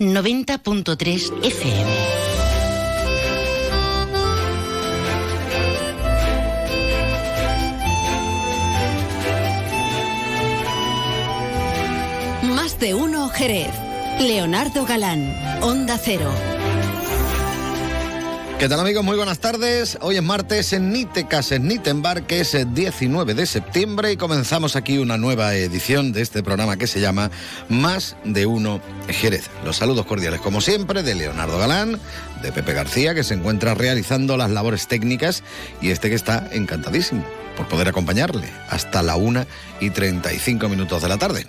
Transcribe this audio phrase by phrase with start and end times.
[0.00, 1.90] 90.3 FM.
[12.54, 13.68] Más de uno Jerez.
[14.20, 16.49] Leonardo Galán, Onda Cero.
[18.60, 19.02] ¿Qué tal amigos?
[19.02, 19.96] Muy buenas tardes.
[20.02, 24.76] Hoy es martes en Nitecas, en Nitenbar, que es el 19 de septiembre y comenzamos
[24.76, 27.30] aquí una nueva edición de este programa que se llama
[27.70, 29.48] Más de Uno Jerez.
[29.64, 31.98] Los saludos cordiales como siempre de Leonardo Galán,
[32.42, 35.42] de Pepe García, que se encuentra realizando las labores técnicas
[35.80, 37.24] y este que está encantadísimo
[37.56, 39.46] por poder acompañarle hasta la 1
[39.80, 41.46] y 35 minutos de la tarde.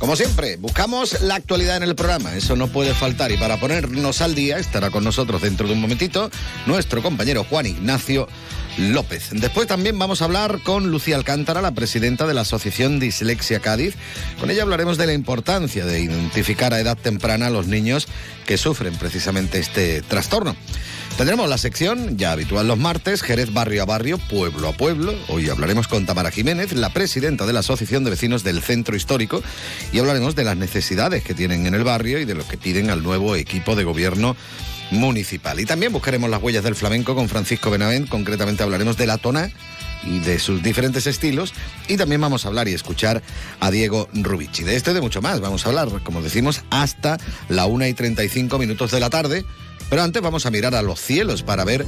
[0.00, 4.22] Como siempre, buscamos la actualidad en el programa, eso no puede faltar y para ponernos
[4.22, 6.30] al día estará con nosotros dentro de un momentito
[6.64, 8.26] nuestro compañero Juan Ignacio
[8.78, 9.28] López.
[9.30, 13.94] Después también vamos a hablar con Lucía Alcántara, la presidenta de la Asociación Dislexia Cádiz.
[14.40, 18.08] Con ella hablaremos de la importancia de identificar a edad temprana a los niños
[18.46, 20.56] que sufren precisamente este trastorno.
[21.16, 25.14] Tendremos la sección ya habitual los martes, Jerez barrio a barrio, pueblo a pueblo.
[25.28, 29.42] Hoy hablaremos con Tamara Jiménez, la presidenta de la Asociación de Vecinos del Centro Histórico,
[29.92, 32.88] y hablaremos de las necesidades que tienen en el barrio y de lo que piden
[32.88, 34.34] al nuevo equipo de gobierno
[34.90, 35.60] municipal.
[35.60, 39.50] Y también buscaremos las huellas del flamenco con Francisco Benavent, concretamente hablaremos de la tona
[40.04, 41.52] y de sus diferentes estilos.
[41.88, 43.22] Y también vamos a hablar y escuchar
[43.60, 44.62] a Diego Rubici.
[44.62, 45.40] De esto y de mucho más.
[45.40, 49.44] Vamos a hablar, como decimos, hasta la 1 y 35 minutos de la tarde.
[49.90, 51.84] Pero antes vamos a mirar a los cielos para ver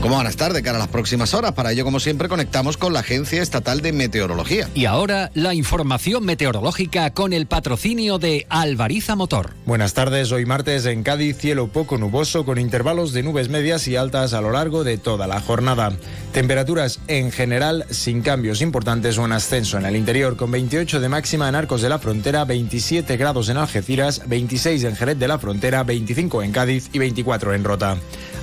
[0.00, 1.52] cómo van a estar de cara a las próximas horas.
[1.52, 4.68] Para ello, como siempre, conectamos con la Agencia Estatal de Meteorología.
[4.74, 9.54] Y ahora la información meteorológica con el patrocinio de Alvariza Motor.
[9.64, 13.96] Buenas tardes, hoy martes en Cádiz, cielo poco nuboso con intervalos de nubes medias y
[13.96, 15.92] altas a lo largo de toda la jornada.
[16.32, 21.08] Temperaturas en general sin cambios importantes o en ascenso en el interior, con 28 de
[21.08, 25.38] máxima en Arcos de la Frontera, 27 grados en Algeciras, 26 en Jerez de la
[25.38, 27.96] Frontera, 25 en Cádiz y 24 en Rota.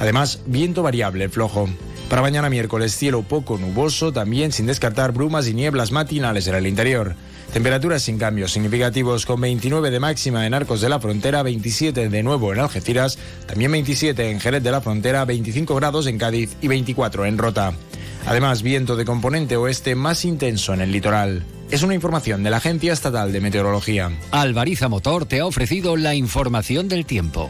[0.04, 1.70] Además, viento variable flojo.
[2.09, 6.68] Para mañana miércoles, cielo poco nuboso, también sin descartar brumas y nieblas matinales en el
[6.68, 7.16] interior.
[7.53, 12.22] Temperaturas sin cambios significativos con 29 de máxima en Arcos de la Frontera, 27 de
[12.22, 16.68] nuevo en Algeciras, también 27 en Jerez de la Frontera, 25 grados en Cádiz y
[16.68, 17.72] 24 en Rota.
[18.25, 21.46] Además, viento de componente oeste más intenso en el litoral.
[21.72, 24.12] Es una información de la Agencia Estatal de Meteorología.
[24.31, 27.50] Alvariza Motor te ha ofrecido la información del tiempo.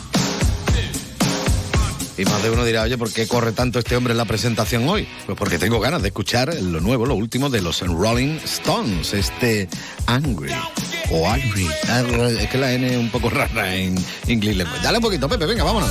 [2.21, 4.87] Y más de uno dirá, oye, ¿por qué corre tanto este hombre en la presentación
[4.87, 5.07] hoy?
[5.25, 9.67] Pues porque tengo ganas de escuchar lo nuevo, lo último de los Rolling Stones, este
[10.05, 10.53] Angry
[11.09, 11.67] o Angry.
[12.39, 13.95] Es que la N es un poco rara en
[14.27, 14.67] inglés.
[14.83, 15.89] Dale un poquito, Pepe, venga, vámonos.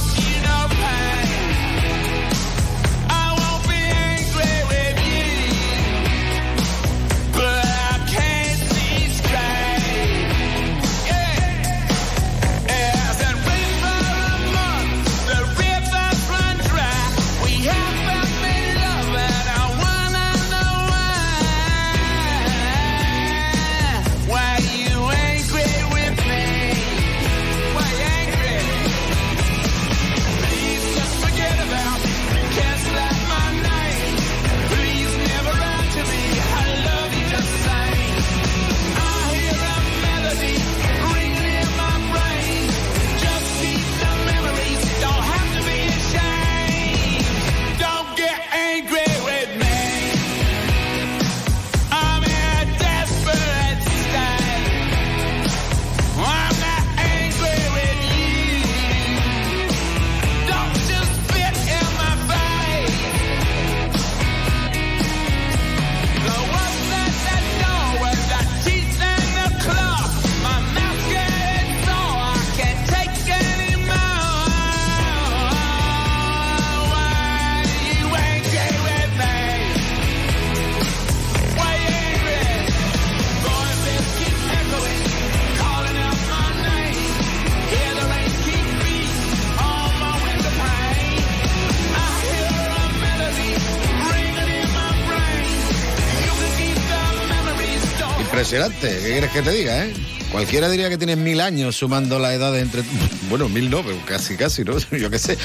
[98.50, 99.94] Impresionante, ¿qué quieres que te diga, eh?
[100.32, 102.82] Cualquiera diría que tienes mil años sumando la edad de entre...
[103.28, 104.76] Bueno, mil no, pero casi, casi, ¿no?
[104.90, 105.38] Yo qué sé.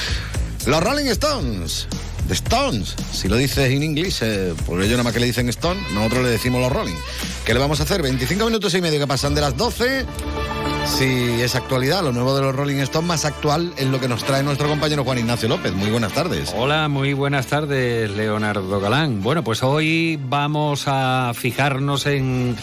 [0.66, 1.86] Los Rolling Stones.
[2.26, 2.96] The Stones.
[3.12, 6.24] Si lo dices en inglés, eh, por ello nada más que le dicen Stone, nosotros
[6.24, 6.96] le decimos los Rolling.
[7.44, 8.02] ¿Qué le vamos a hacer?
[8.02, 10.04] 25 minutos y medio que pasan de las 12.
[10.86, 11.04] Si
[11.42, 14.42] es actualidad, lo nuevo de los Rolling Stones, más actual es lo que nos trae
[14.42, 15.72] nuestro compañero Juan Ignacio López.
[15.74, 16.52] Muy buenas tardes.
[16.56, 19.22] Hola, muy buenas tardes, Leonardo Galán.
[19.22, 22.56] Bueno, pues hoy vamos a fijarnos en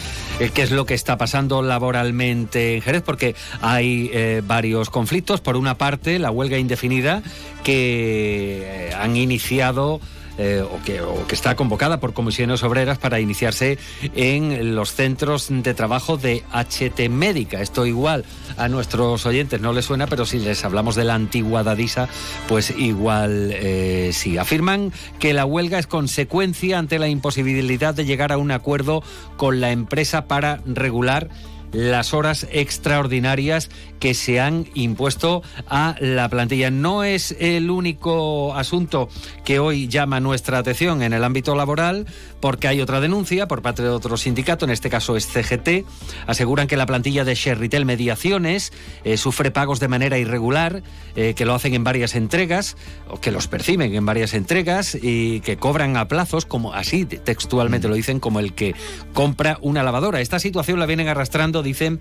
[0.53, 5.41] qué es lo que está pasando laboralmente en Jerez, porque hay eh, varios conflictos.
[5.41, 7.23] Por una parte, la huelga indefinida
[7.63, 9.99] que eh, han iniciado
[10.37, 11.01] eh, o, que,
[11.33, 13.77] está convocada por comisiones obreras para iniciarse
[14.15, 17.61] en los centros de trabajo de HT Médica.
[17.61, 18.25] Esto igual
[18.57, 22.07] a nuestros oyentes no les suena, pero si les hablamos de la antigua Dadisa,
[22.47, 24.37] pues igual eh, sí.
[24.37, 29.03] Afirman que la huelga es consecuencia ante la imposibilidad de llegar a un acuerdo
[29.37, 31.29] con la empresa para regular
[31.73, 33.69] las horas extraordinarias
[34.03, 36.69] que se han impuesto a la plantilla.
[36.69, 39.07] No es el único asunto
[39.45, 42.05] que hoy llama nuestra atención en el ámbito laboral,
[42.41, 45.85] porque hay otra denuncia por parte de otro sindicato, en este caso es CGT.
[46.27, 48.73] Aseguran que la plantilla de Sherritel Mediaciones
[49.05, 50.83] eh, sufre pagos de manera irregular,
[51.15, 52.75] eh, que lo hacen en varias entregas,
[53.07, 57.87] o que los perciben en varias entregas y que cobran a plazos, como así textualmente
[57.87, 58.75] lo dicen, como el que
[59.13, 60.19] compra una lavadora.
[60.19, 61.99] Esta situación la vienen arrastrando dicen,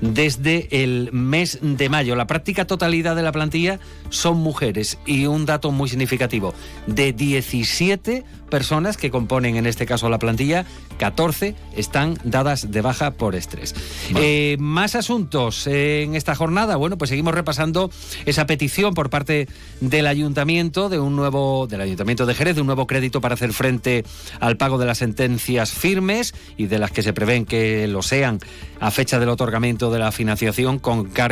[0.00, 2.16] desde el mes de mayo.
[2.16, 3.78] La práctica totalidad de la plantilla
[4.10, 6.54] son mujeres y un dato muy significativo,
[6.86, 10.66] de 17 personas que componen en este caso la plantilla,
[10.98, 13.74] 14 están dadas de baja por estrés.
[14.16, 16.76] Eh, más asuntos en esta jornada.
[16.76, 17.90] Bueno, pues seguimos repasando
[18.26, 19.48] esa petición por parte
[19.80, 23.52] del ayuntamiento de un nuevo del ayuntamiento de Jerez de un nuevo crédito para hacer
[23.52, 24.04] frente
[24.40, 28.40] al pago de las sentencias firmes y de las que se prevén que lo sean
[28.80, 31.29] a fecha del otorgamiento de la financiación con cargo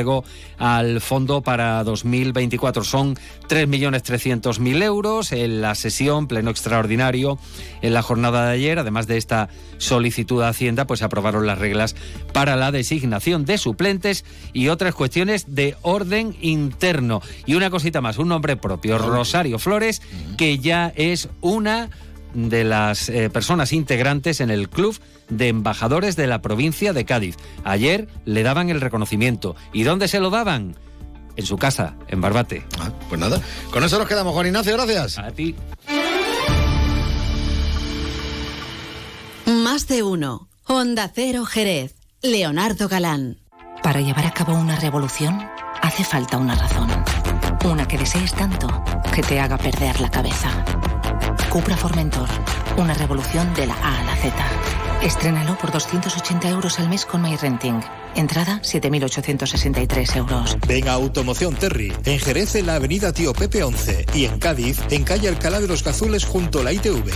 [0.59, 2.85] al fondo para 2024.
[2.85, 3.15] Son
[3.49, 7.39] 3.300.000 euros en la sesión pleno extraordinario
[7.83, 8.79] en la jornada de ayer.
[8.79, 9.49] Además de esta
[9.79, 11.97] solicitud de Hacienda, pues aprobaron las reglas
[12.33, 17.23] para la designación de suplentes y otras cuestiones de orden interno.
[17.47, 20.03] Y una cosita más, un nombre propio, Rosario Flores,
[20.37, 21.91] que ya es una
[22.35, 24.99] de las eh, personas integrantes en el club
[25.29, 27.37] de embajadores de la provincia de Cádiz.
[27.65, 29.57] Ayer le daban el reconocimiento.
[29.73, 30.77] ¿Y dónde se lo daban?
[31.37, 32.65] En su casa, en Barbate.
[32.81, 33.41] Ah, pues nada,
[33.71, 35.19] con eso nos quedamos, Juan Ignacio, gracias.
[35.19, 35.55] A ti.
[39.47, 40.49] Más de uno.
[40.65, 41.95] Honda Cero Jerez.
[42.23, 43.39] Leonardo Galán.
[43.83, 45.41] Para llevar a cabo una revolución
[45.81, 46.91] hace falta una razón.
[47.65, 48.67] Una que desees tanto
[49.15, 50.65] que te haga perder la cabeza.
[51.51, 52.29] Cupra Formentor.
[52.77, 54.35] Una revolución de la A a la Z.
[55.03, 57.81] Estrénalo por 280 euros al mes con MyRenting.
[58.15, 60.59] Entrada 7.863 euros.
[60.67, 64.81] Ven a Automoción Terry, en Jerez en la avenida Tío Pepe 11 y en Cádiz
[64.91, 67.11] en calle Alcalá de los Cazules junto a la ITV.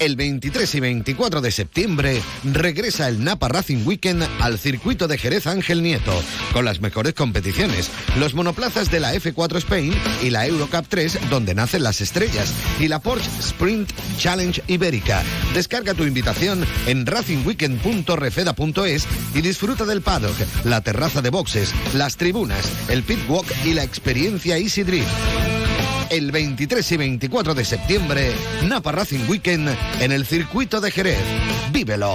[0.00, 5.48] El 23 y 24 de septiembre regresa el Napa Racing Weekend al circuito de Jerez
[5.48, 6.12] Ángel Nieto,
[6.52, 9.92] con las mejores competiciones, los monoplazas de la F4 Spain
[10.22, 15.24] y la Eurocup 3, donde nacen las estrellas, y la Porsche Sprint Challenge Ibérica.
[15.52, 22.72] Descarga tu invitación en racingweekend.refeda.es y disfruta del paddock, la terraza de boxes, las tribunas,
[22.88, 25.67] el pit walk y la experiencia Easy Drift
[26.10, 28.32] el 23 y 24 de septiembre,
[28.66, 29.68] Napa Racing Weekend
[30.00, 31.24] en el circuito de Jerez.
[31.72, 32.14] ¡Vívelo!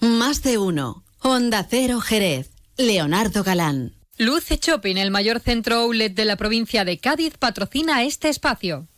[0.00, 1.04] Más de uno.
[1.20, 2.50] Honda Cero Jerez.
[2.76, 3.92] Leonardo Galán.
[4.18, 8.88] Luce Shopping, el mayor centro outlet de la provincia de Cádiz, patrocina este espacio.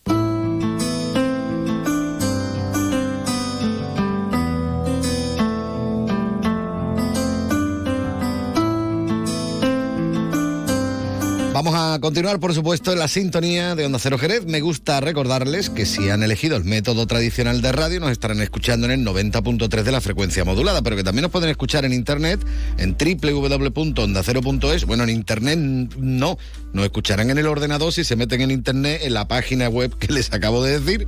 [11.54, 14.44] Vamos a continuar, por supuesto, en la sintonía de Onda Cero Jerez.
[14.44, 18.90] Me gusta recordarles que si han elegido el método tradicional de radio, nos estarán escuchando
[18.90, 22.44] en el 90.3 de la frecuencia modulada, pero que también nos pueden escuchar en internet
[22.76, 24.84] en www.ondacero.es.
[24.84, 25.60] Bueno, en internet
[25.96, 26.38] no,
[26.72, 30.12] nos escucharán en el ordenador si se meten en internet en la página web que
[30.12, 31.06] les acabo de decir.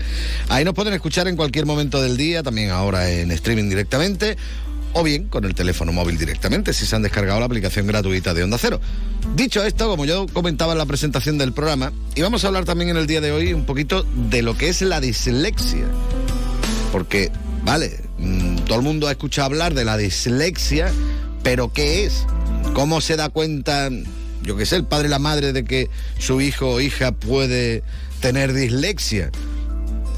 [0.49, 4.37] Ahí nos pueden escuchar en cualquier momento del día, también ahora en streaming directamente
[4.99, 8.43] o bien con el teléfono móvil directamente si se han descargado la aplicación gratuita de
[8.43, 8.81] Onda Cero.
[9.35, 12.89] Dicho esto, como yo comentaba en la presentación del programa, y vamos a hablar también
[12.89, 15.85] en el día de hoy un poquito de lo que es la dislexia.
[16.93, 17.31] Porque,
[17.63, 20.91] vale, mm, todo el mundo ha escuchado hablar de la dislexia,
[21.43, 22.27] pero ¿qué es?
[22.73, 23.91] ¿Cómo se da cuenta,
[24.43, 27.83] yo qué sé, el padre y la madre de que su hijo o hija puede
[28.21, 29.31] tener dislexia?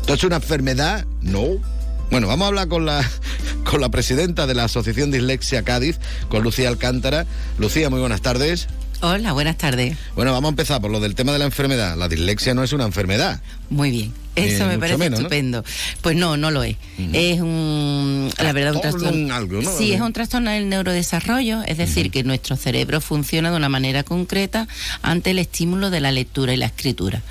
[0.02, 1.04] ¿Esto es una enfermedad?
[1.20, 1.60] No.
[2.10, 3.08] Bueno, vamos a hablar con la,
[3.64, 5.98] con la presidenta de la Asociación Dislexia Cádiz,
[6.28, 7.26] con Lucía Alcántara.
[7.58, 8.68] Lucía, muy buenas tardes.
[9.00, 9.96] Hola, buenas tardes.
[10.16, 11.96] Bueno, vamos a empezar por lo del tema de la enfermedad.
[11.96, 13.40] La dislexia no es una enfermedad.
[13.70, 14.12] Muy bien.
[14.38, 15.64] Eso me parece estupendo.
[16.00, 16.76] Pues no, no lo es.
[17.12, 19.70] Es un, la verdad, un trastorno.
[19.76, 24.02] Sí, es un trastorno del neurodesarrollo, es decir, que nuestro cerebro funciona de una manera
[24.02, 24.68] concreta
[25.02, 27.22] ante el estímulo de la lectura y la escritura.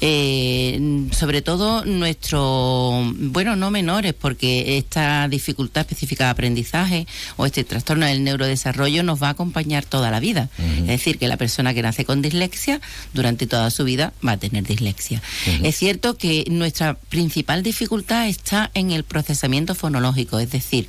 [0.00, 7.64] Eh, sobre todo nuestro, bueno, no menores, porque esta dificultad específica de aprendizaje o este
[7.64, 10.48] trastorno del neurodesarrollo nos va a acompañar toda la vida.
[10.80, 12.80] Es decir, que la persona que nace con dislexia
[13.14, 15.22] durante toda su vida va a tener dislexia.
[15.62, 20.88] Es cierto que nuestra principal dificultad está en el procesamiento fonológico, es decir,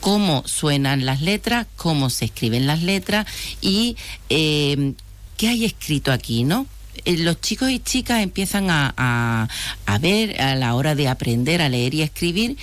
[0.00, 3.26] cómo suenan las letras, cómo se escriben las letras
[3.60, 3.96] y
[4.28, 4.92] eh,
[5.36, 6.66] qué hay escrito aquí, ¿no?
[7.04, 9.48] Eh, los chicos y chicas empiezan a,
[9.86, 12.56] a, ver a la hora de aprender a leer y a escribir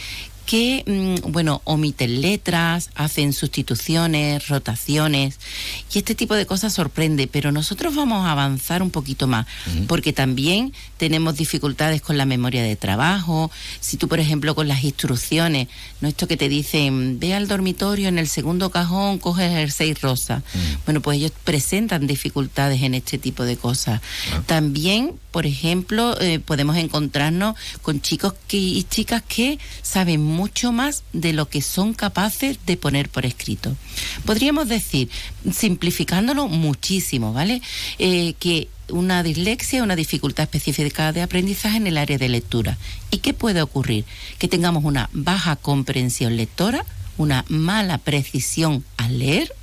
[0.51, 5.39] que, mm, bueno, omiten letras, hacen sustituciones, rotaciones,
[5.93, 9.47] y este tipo de cosas sorprende, pero nosotros vamos a avanzar un poquito más,
[9.87, 14.83] porque también tenemos dificultades con la memoria de trabajo, si tú, por ejemplo, con las
[14.83, 15.69] instrucciones,
[16.01, 19.93] no esto que te dicen, ve al dormitorio en el segundo cajón, coge el jersey
[19.93, 20.43] rosa,
[20.83, 24.01] bueno, pues ellos presentan dificultades en este tipo de cosas.
[24.47, 31.31] También, por ejemplo, eh, podemos encontrarnos con chicos y chicas que saben mucho más de
[31.31, 33.75] lo que son capaces de poner por escrito.
[34.25, 35.09] Podríamos decir,
[35.51, 37.61] simplificándolo muchísimo, ¿vale?
[37.97, 42.77] Eh, que una dislexia, una dificultad específica de aprendizaje en el área de lectura.
[43.09, 44.03] ¿Y qué puede ocurrir?
[44.37, 46.85] Que tengamos una baja comprensión lectora,
[47.17, 49.53] una mala precisión al leer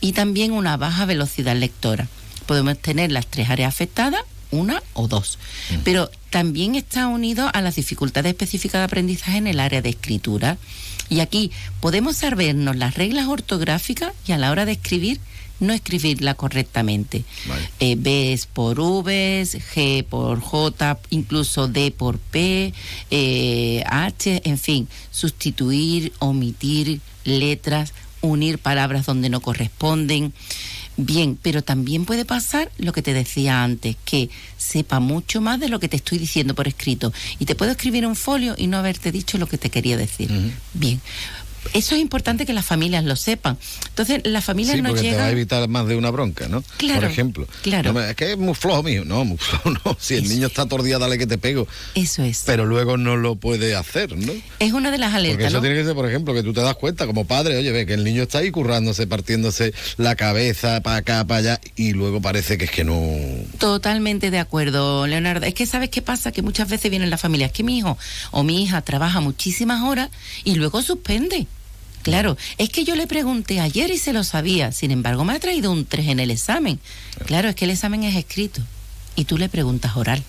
[0.00, 2.08] y también una baja velocidad lectora.
[2.46, 5.38] Podemos tener las tres áreas afectadas una o dos.
[5.82, 10.58] Pero también está unido a las dificultades específicas de aprendizaje en el área de escritura.
[11.08, 15.20] Y aquí podemos sabernos las reglas ortográficas y a la hora de escribir
[15.62, 17.24] no escribirla correctamente.
[17.80, 22.74] Eh, B es por V, G por J, incluso D por P,
[23.10, 30.32] eh, H, en fin, sustituir, omitir letras, unir palabras donde no corresponden.
[30.96, 35.68] Bien, pero también puede pasar lo que te decía antes, que sepa mucho más de
[35.68, 37.12] lo que te estoy diciendo por escrito.
[37.38, 40.30] Y te puedo escribir un folio y no haberte dicho lo que te quería decir.
[40.74, 41.00] Bien,
[41.74, 43.58] eso es importante que las familias lo sepan.
[43.88, 45.18] Entonces, las familias sí, no porque llegan...
[45.18, 46.62] te va a evitar más de una bronca, ¿no?
[46.76, 47.48] Claro, Por ejemplo.
[47.62, 48.00] Claro.
[48.00, 49.04] es que es muy flojo mío.
[49.04, 49.96] No, muy flojo no.
[50.00, 51.66] Si el niño está tordía, dale que te pego.
[51.94, 52.42] Eso es.
[52.46, 54.32] Pero luego no lo puede hacer, ¿no?
[54.58, 55.62] Es una de las alertas, Porque eso ¿no?
[55.62, 57.94] tiene que ser, por ejemplo, que tú te das cuenta como padre, oye, ve que
[57.94, 62.58] el niño está ahí currándose, partiéndose la cabeza para acá, para allá, y luego parece
[62.58, 63.00] que es que no...
[63.58, 65.46] Totalmente de acuerdo, Leonardo.
[65.46, 67.96] Es que sabes qué pasa, que muchas veces vienen las familias, que mi hijo
[68.30, 70.10] o mi hija trabaja muchísimas horas
[70.44, 71.46] y luego suspende.
[72.02, 75.40] Claro, es que yo le pregunté ayer y se lo sabía, sin embargo me ha
[75.40, 76.80] traído un 3 en el examen.
[77.26, 78.60] Claro, es que el examen es escrito
[79.16, 80.22] y tú le preguntas oral.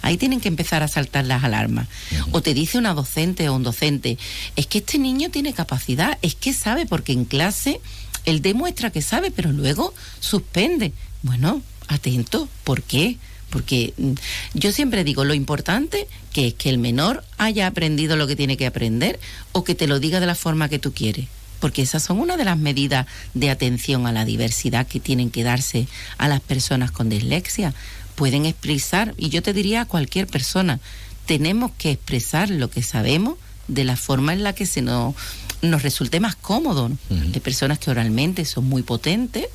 [0.00, 1.86] Ahí tienen que empezar a saltar las alarmas.
[2.30, 4.18] O te dice una docente o un docente,
[4.56, 7.80] es que este niño tiene capacidad, es que sabe, porque en clase
[8.24, 10.92] él demuestra que sabe, pero luego suspende.
[11.22, 13.18] Bueno, atento, ¿por qué?
[13.52, 14.12] Porque mm,
[14.54, 18.56] yo siempre digo, lo importante que es que el menor haya aprendido lo que tiene
[18.56, 19.20] que aprender
[19.52, 21.28] o que te lo diga de la forma que tú quieres.
[21.60, 25.44] Porque esas son una de las medidas de atención a la diversidad que tienen que
[25.44, 25.86] darse
[26.18, 27.72] a las personas con dislexia.
[28.16, 30.80] Pueden expresar, y yo te diría a cualquier persona,
[31.26, 33.36] tenemos que expresar lo que sabemos
[33.68, 35.14] de la forma en la que se nos,
[35.60, 36.88] nos resulte más cómodo.
[36.88, 36.96] ¿no?
[37.10, 39.46] Hay personas que oralmente son muy potentes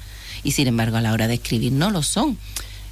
[0.43, 2.37] y sin embargo a la hora de escribir no lo son.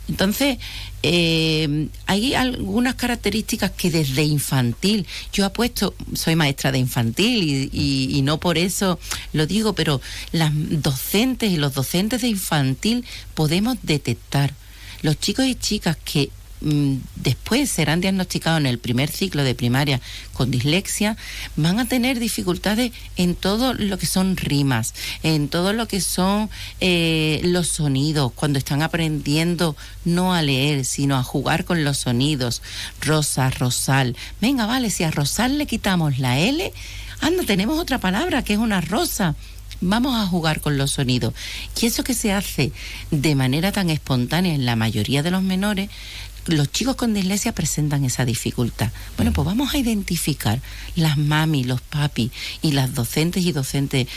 [0.07, 0.59] Entonces,
[1.07, 8.21] eh, hay algunas características que desde infantil, yo apuesto, soy maestra de infantil y, y,
[8.23, 8.99] no por eso
[9.31, 14.55] lo digo, pero las docentes y los docentes de infantil podemos detectar.
[15.03, 16.31] Los chicos y chicas que
[16.61, 20.01] después serán diagnosticados en el primer ciclo de primaria
[20.33, 21.17] con dislexia,
[21.55, 24.93] van a tener dificultades en todo lo que son rimas,
[25.23, 31.15] en todo lo que son eh, los sonidos, cuando están aprendiendo no a leer, sino
[31.15, 32.61] a jugar con los sonidos.
[33.01, 34.15] Rosa, rosal.
[34.41, 36.71] Venga, vale, si a rosal le quitamos la L,
[37.21, 39.35] anda, tenemos otra palabra que es una rosa
[39.81, 41.33] vamos a jugar con los sonidos.
[41.79, 42.71] Y eso que se hace
[43.11, 45.89] de manera tan espontánea en la mayoría de los menores,
[46.45, 48.91] los chicos con dislexia presentan esa dificultad.
[49.17, 50.61] Bueno, pues vamos a identificar
[50.95, 54.07] las mami, los papi y las docentes y docentes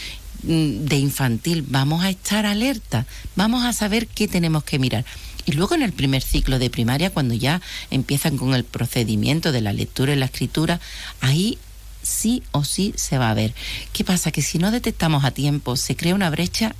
[0.43, 1.65] mm, de infantil.
[1.67, 3.07] Vamos a estar alerta,
[3.37, 5.05] vamos a saber qué tenemos que mirar.
[5.47, 9.63] Y luego en el primer ciclo de primaria, cuando ya empiezan con el procedimiento de
[9.63, 10.79] la lectura y la escritura,
[11.23, 11.59] ahí
[12.03, 13.55] sí o sí se va a ver.
[13.95, 14.31] ¿Qué pasa?
[14.31, 16.75] Que si no detectamos a tiempo, se crea una brecha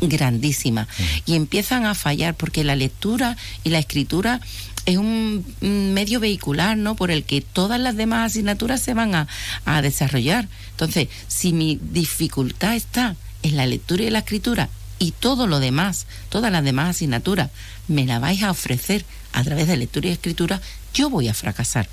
[0.00, 0.88] grandísima
[1.26, 4.40] y empiezan a fallar porque la lectura y la escritura
[4.92, 6.96] es un medio vehicular, ¿no?
[6.96, 9.28] Por el que todas las demás asignaturas se van a,
[9.64, 10.48] a desarrollar.
[10.72, 14.68] Entonces, si mi dificultad está en la lectura y la escritura
[14.98, 17.50] y todo lo demás, todas las demás asignaturas,
[17.88, 20.60] me la vais a ofrecer a través de lectura y escritura,
[20.94, 21.88] yo voy a fracasar.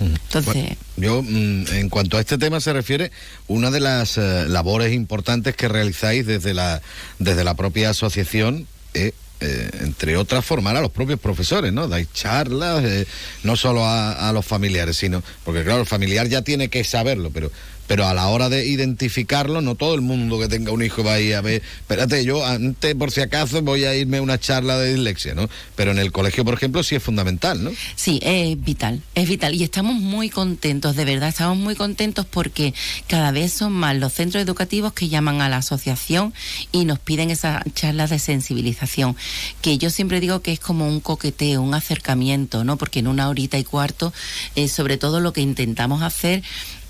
[0.00, 3.12] Entonces, yo, mm, en cuanto a este tema se refiere,
[3.46, 6.82] una de las eh, labores importantes que realizáis desde la,
[7.18, 11.88] desde la propia asociación es eh, entre otras, formar a los propios profesores, ¿no?
[11.88, 13.06] Dais charlas, eh,
[13.42, 17.30] no solo a, a, los familiares, sino, porque claro, el familiar ya tiene que saberlo,
[17.30, 17.50] pero
[17.86, 21.14] pero a la hora de identificarlo, no todo el mundo que tenga un hijo va
[21.14, 24.38] a ir a ver, espérate, yo antes por si acaso voy a irme a una
[24.38, 25.48] charla de dislexia, ¿no?
[25.76, 27.70] Pero en el colegio, por ejemplo, sí es fundamental, ¿no?
[27.96, 29.54] Sí, es vital, es vital.
[29.54, 32.74] Y estamos muy contentos, de verdad, estamos muy contentos porque
[33.08, 36.32] cada vez son más los centros educativos que llaman a la asociación
[36.72, 39.16] y nos piden esas charlas de sensibilización,
[39.60, 42.76] que yo siempre digo que es como un coqueteo, un acercamiento, ¿no?
[42.76, 44.12] Porque en una horita y cuarto,
[44.56, 46.42] eh, sobre todo lo que intentamos hacer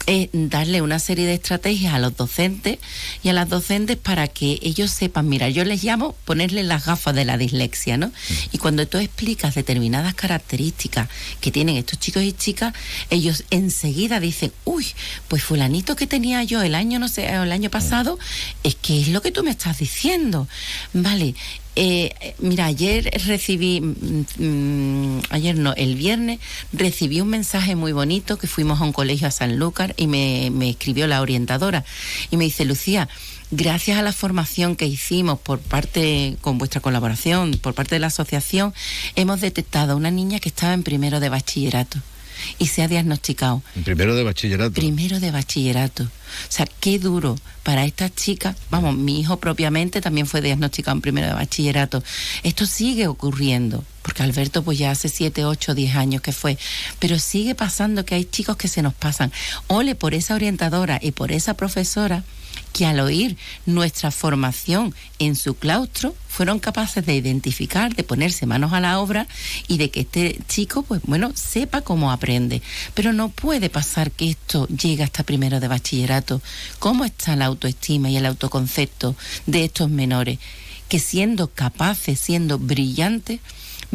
[0.07, 2.79] es darle una serie de estrategias a los docentes
[3.23, 7.15] y a las docentes para que ellos sepan, mira, yo les llamo ponerle las gafas
[7.15, 8.13] de la dislexia, ¿no?
[8.53, 11.09] Y cuando tú explicas determinadas características
[11.41, 12.75] que tienen estos chicos y chicas,
[13.11, 14.87] ellos enseguida dicen, uy,
[15.29, 18.19] pues fulanito que tenía yo el año, no sé, el año pasado,
[18.63, 20.49] es que es lo que tú me estás diciendo.
[20.93, 21.35] Vale,
[21.77, 26.39] eh, mira, ayer recibí, mm, mm, ayer no, el viernes
[26.73, 30.51] recibí un mensaje muy bonito que fuimos a un colegio a San Lucas y me,
[30.53, 31.85] me escribió la orientadora
[32.31, 33.09] y me dice, Lucía,
[33.51, 38.09] gracias a la formación que hicimos por parte, con vuestra colaboración, por parte de la
[38.09, 38.73] asociación,
[39.17, 41.99] hemos detectado a una niña que estaba en primero de bachillerato
[42.59, 43.63] y se ha diagnosticado.
[43.85, 44.73] Primero de bachillerato.
[44.73, 46.05] Primero de bachillerato.
[46.05, 46.09] O
[46.49, 48.57] sea, qué duro para estas chicas.
[48.71, 52.03] Vamos, mi hijo propiamente también fue diagnosticado en primero de bachillerato.
[52.43, 56.59] Esto sigue ocurriendo, porque Alberto pues ya hace 7, 8, 10 años que fue,
[56.99, 59.33] pero sigue pasando que hay chicos que se nos pasan.
[59.69, 62.25] Ole por esa orientadora y por esa profesora
[62.75, 68.73] que al oír nuestra formación en su claustro fueron capaces de identificar, de ponerse manos
[68.73, 69.29] a la obra
[69.69, 72.63] y de que este chico, pues bueno, sepa cómo aprende.
[72.95, 76.43] Pero no puede pasar que esto llegue hasta primero de bachillerato.
[76.81, 79.15] ¿Cómo está la autoestima y el autoconcepto
[79.47, 80.41] de estos menores?
[80.89, 83.39] Que siendo capaces, siendo brillantes,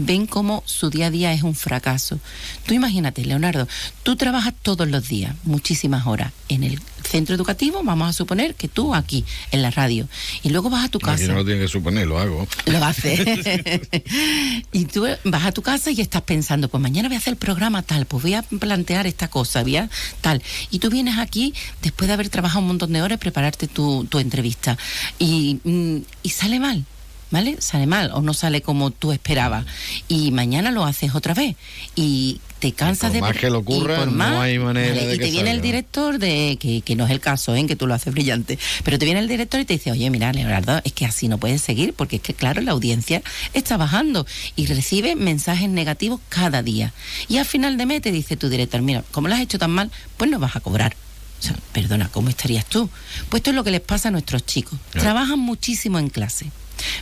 [0.06, 2.20] ven como su día a día es un fracaso.
[2.66, 3.68] Tú imagínate, Leonardo,
[4.04, 8.68] tú trabajas todos los días, muchísimas horas, en el centro educativo, vamos a suponer que
[8.68, 10.08] tú aquí, en la radio,
[10.44, 11.26] y luego vas a tu casa.
[11.28, 12.48] no lo tienes que suponer, lo hago.
[12.66, 13.20] Lo haces.
[14.72, 17.38] y tú vas a tu casa y estás pensando, pues mañana voy a hacer el
[17.38, 19.90] programa tal, pues voy a plantear esta cosa, voy a
[20.22, 20.42] tal.
[20.72, 24.20] Y tú vienes aquí, después de haber trabajado un montón de horas, prepararte tu, tu
[24.20, 24.78] entrevista.
[25.18, 26.86] Y, mm, y sale mal.
[27.32, 27.58] ¿Vale?
[27.60, 29.65] Sale mal o no sale como tú esperabas.
[30.08, 31.56] Y mañana lo haces otra vez.
[31.96, 33.22] Y te cansas de...
[33.22, 36.58] Más que lo ocurra, no hay manera de Y te viene el director de...
[36.60, 37.65] Que, que, no es el caso, ¿eh?
[37.65, 38.60] Que tú lo haces brillante.
[38.84, 41.38] Pero te viene el director y te dice, oye, mira, Leonardo, es que así no
[41.38, 43.22] puedes seguir porque es que, claro, la audiencia
[43.54, 46.94] está bajando y recibe mensajes negativos cada día.
[47.28, 49.72] Y al final de mes te dice tu director, mira, como lo has hecho tan
[49.72, 50.96] mal, pues no vas a cobrar.
[51.39, 52.89] O sea, perdona, ¿cómo estarías tú?
[53.30, 54.78] Pues esto es lo que les pasa a nuestros chicos.
[54.92, 56.52] Trabajan muchísimo en clase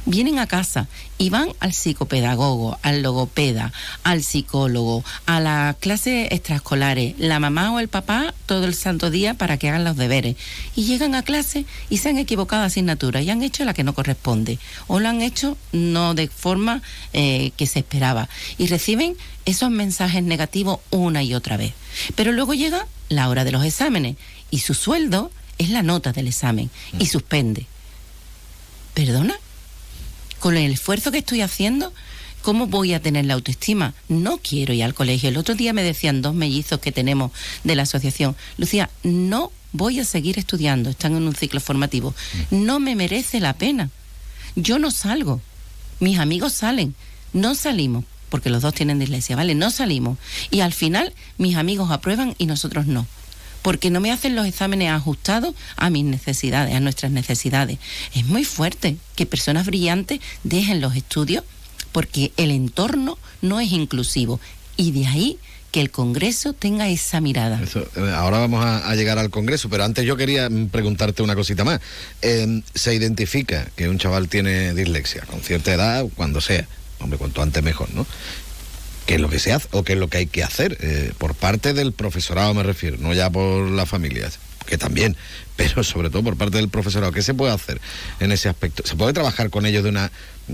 [0.06, 0.88] vienen a casa
[1.18, 7.80] y van al psicopedagogo, al logopeda, al psicólogo, a las clases extraescolares, la mamá o
[7.80, 10.36] el papá todo el santo día para que hagan los deberes.
[10.76, 13.84] Y llegan a clase y se han equivocado de asignatura y han hecho la que
[13.84, 16.82] no corresponde o lo han hecho no de forma
[17.14, 18.30] eh, que se esperaba.
[18.58, 21.74] Y reciben esos mensajes negativos una y otra vez.
[22.16, 24.18] Pero luego llega la hora de los exámenes
[24.52, 27.08] y su sueldo es la nota del examen y mm.
[27.08, 27.66] suspende.
[28.94, 29.36] ¿Perdona?
[30.40, 31.94] Con el esfuerzo que estoy haciendo,
[32.42, 33.94] ¿cómo voy a tener la autoestima?
[34.08, 35.30] No quiero ir al colegio.
[35.30, 37.32] El otro día me decían dos mellizos que tenemos
[37.64, 42.16] de la asociación, Lucía, no voy a seguir estudiando, están en un ciclo formativo,
[42.52, 43.90] no me merece la pena.
[44.56, 45.42] Yo no salgo,
[46.00, 46.96] mis amigos salen,
[47.34, 49.56] no salimos, porque los dos tienen dislexia, ¿vale?
[49.56, 50.18] No salimos.
[50.52, 53.06] Y al final mis amigos aprueban y nosotros no
[53.62, 57.80] porque no me hacen los exámenes ajustados a mis necesidades, a nuestras necesidades.
[58.14, 61.44] Es muy fuerte que personas brillantes dejen los estudios
[61.92, 64.40] porque el entorno no es inclusivo
[64.76, 65.40] y de ahí
[65.72, 67.62] que el Congreso tenga esa mirada.
[67.62, 71.82] Eh, ahora vamos a, llegar al Congreso, pero antes yo quería preguntarte una cosita más.
[72.22, 76.68] Em, se identifica que un chaval tiene dislexia con cierta edad, cuando sea,
[77.00, 78.06] hombre, cuanto antes mejor, ¿no?
[79.08, 81.14] Qué es lo que se hace o qué es lo que hay que hacer eh,
[81.18, 85.16] por parte del profesorado me refiero, no ya por las familias, que también,
[85.56, 87.82] pero sobre todo por parte del profesorado, ¿qué se puede hacer
[88.20, 88.84] en ese aspecto?
[88.86, 90.12] ¿Se puede trabajar con ellos de una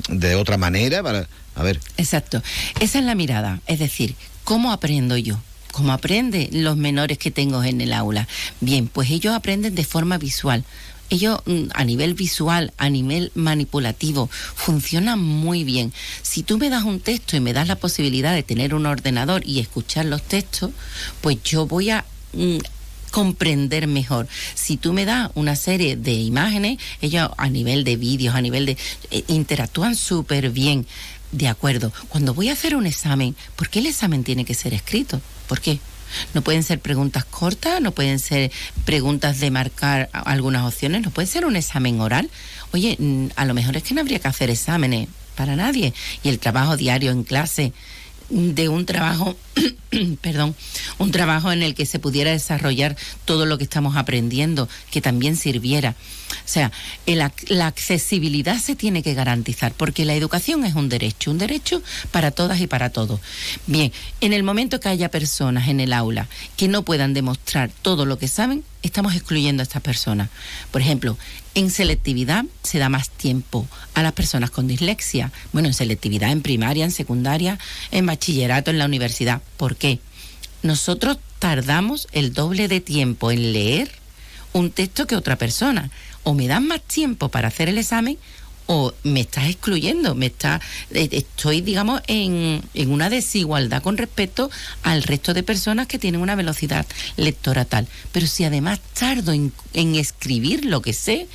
[0.07, 1.79] de otra manera para a ver?
[1.97, 2.41] Exacto.
[2.79, 5.41] Esa es la mirada, es decir, ¿cómo aprendo yo?
[5.71, 8.27] ¿Cómo aprenden los menores que tengo en el aula?
[8.61, 10.63] Bien, pues ellos aprenden de forma visual
[11.09, 15.93] ellos mm, a nivel visual, a nivel manipulativo, funcionan muy bien.
[16.21, 19.43] Si tú me das un texto y me das la posibilidad de tener un ordenador
[19.45, 20.71] y escuchar los textos,
[21.21, 22.57] pues yo voy a mm,
[23.11, 24.27] comprender mejor.
[24.55, 28.65] Si tú me das una serie de imágenes, ellos a nivel de vídeos, a nivel
[28.65, 28.77] de...
[29.11, 30.85] Eh, interactúan súper bien.
[31.31, 31.91] De acuerdo.
[32.09, 35.19] Cuando voy a hacer un examen, ¿por qué el examen tiene que ser escrito?
[35.47, 35.79] ¿Por qué?
[36.34, 38.52] No pueden ser preguntas cortas, no pueden ser
[38.86, 42.30] preguntas de marcar algunas opciones, no puede ser un examen oral.
[42.71, 45.93] Oye, mm, a lo mejor es que no habría que hacer exámenes para nadie.
[46.23, 47.73] Y el trabajo diario en clase
[48.30, 49.36] de un trabajo,
[50.21, 50.56] perdón,
[50.97, 52.95] un trabajo en el que se pudiera desarrollar
[53.26, 55.95] todo lo que estamos aprendiendo, que también sirviera.
[56.45, 56.71] O sea,
[57.05, 62.31] la accesibilidad se tiene que garantizar, porque la educación es un derecho, un derecho para
[62.31, 63.19] todas y para todos.
[63.67, 63.91] Bien,
[64.21, 68.17] en el momento que haya personas en el aula que no puedan demostrar todo lo
[68.17, 70.29] que saben, estamos excluyendo a estas personas.
[70.71, 71.17] Por ejemplo,
[71.55, 75.31] en selectividad se da más tiempo a las personas con dislexia.
[75.51, 77.59] Bueno, en selectividad, en primaria, en secundaria,
[77.91, 79.41] en bachillerato, en la universidad.
[79.57, 79.99] ¿Por qué?
[80.63, 83.91] Nosotros tardamos el doble de tiempo en leer
[84.53, 85.89] un texto que otra persona
[86.23, 88.17] o me dan más tiempo para hacer el examen
[88.65, 94.49] o me estás excluyendo, me está, eh, estoy, digamos, en, en, una desigualdad con respecto
[94.83, 96.86] al resto de personas que tienen una velocidad
[97.17, 97.88] lectora tal.
[98.12, 101.27] Pero si además tardo en, en escribir lo que sé,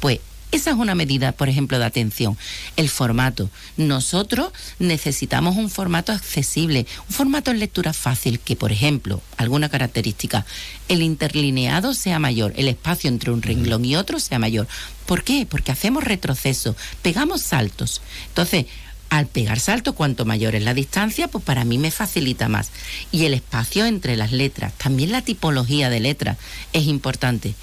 [0.00, 0.20] pues
[0.52, 2.36] esa es una medida, por ejemplo, de atención.
[2.76, 3.50] El formato.
[3.76, 10.46] Nosotros necesitamos un formato accesible, un formato en lectura fácil, que, por ejemplo, alguna característica,
[10.88, 14.68] el interlineado sea mayor, el espacio entre un renglón y otro sea mayor.
[15.04, 15.46] ¿Por qué?
[15.48, 18.00] Porque hacemos retroceso, pegamos saltos.
[18.28, 18.66] Entonces,
[19.10, 22.70] al pegar salto, cuanto mayor es la distancia, pues para mí me facilita más.
[23.12, 26.38] Y el espacio entre las letras, también la tipología de letras
[26.72, 27.54] es importante.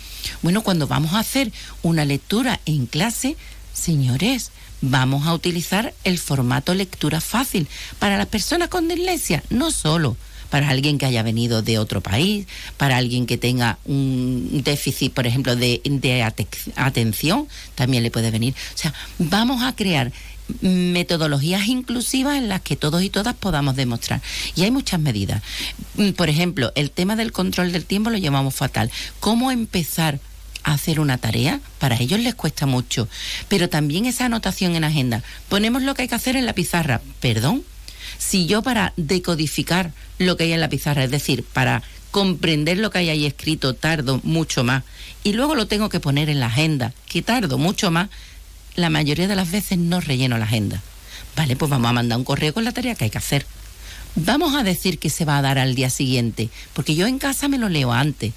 [0.41, 1.51] Bueno, cuando vamos a hacer
[1.81, 3.35] una lectura en clase,
[3.73, 4.51] señores,
[4.81, 7.67] vamos a utilizar el formato lectura fácil
[7.99, 10.17] para las personas con dislexia, no solo
[10.53, 12.45] para alguien que haya venido de otro país,
[12.77, 16.21] para alguien que tenga un déficit, por ejemplo, de, de
[16.75, 18.53] atención, también le puede venir.
[18.75, 20.11] O sea, vamos a crear
[20.61, 24.21] metodologías inclusivas en las que todos y todas podamos demostrar.
[24.55, 25.41] Y hay muchas medidas.
[25.95, 28.91] Mm, por ejemplo, el tema del control del tiempo lo llamamos fatal.
[29.19, 30.19] ¿Cómo empezar
[30.63, 31.59] a hacer una tarea?
[31.79, 33.07] Para ellos les cuesta mucho.
[33.47, 35.23] Pero también esa anotación en agenda.
[35.49, 37.01] Ponemos lo que hay que hacer en la pizarra.
[37.19, 37.63] Perdón.
[38.17, 42.91] Si yo para decodificar lo que hay en la pizarra, es decir, para comprender lo
[42.91, 44.83] que hay ahí escrito, tardo mucho más,
[45.23, 48.09] y luego lo tengo que poner en la agenda, que tardo mucho más,
[48.75, 50.81] la mayoría de las veces no relleno la agenda.
[51.35, 53.45] Vale, pues vamos a mandar un correo con la tarea que hay que hacer.
[54.15, 57.47] Vamos a decir que se va a dar al día siguiente, porque yo en casa
[57.47, 58.33] me lo leo antes.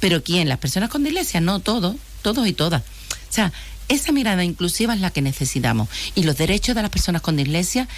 [0.00, 0.48] Pero ¿quién?
[0.48, 2.82] Las personas con dislexia, no todos, todos y todas.
[2.82, 3.52] O sea,
[3.88, 5.88] esa mirada inclusiva es la que necesitamos.
[6.14, 7.88] Y los derechos de las personas con dislexia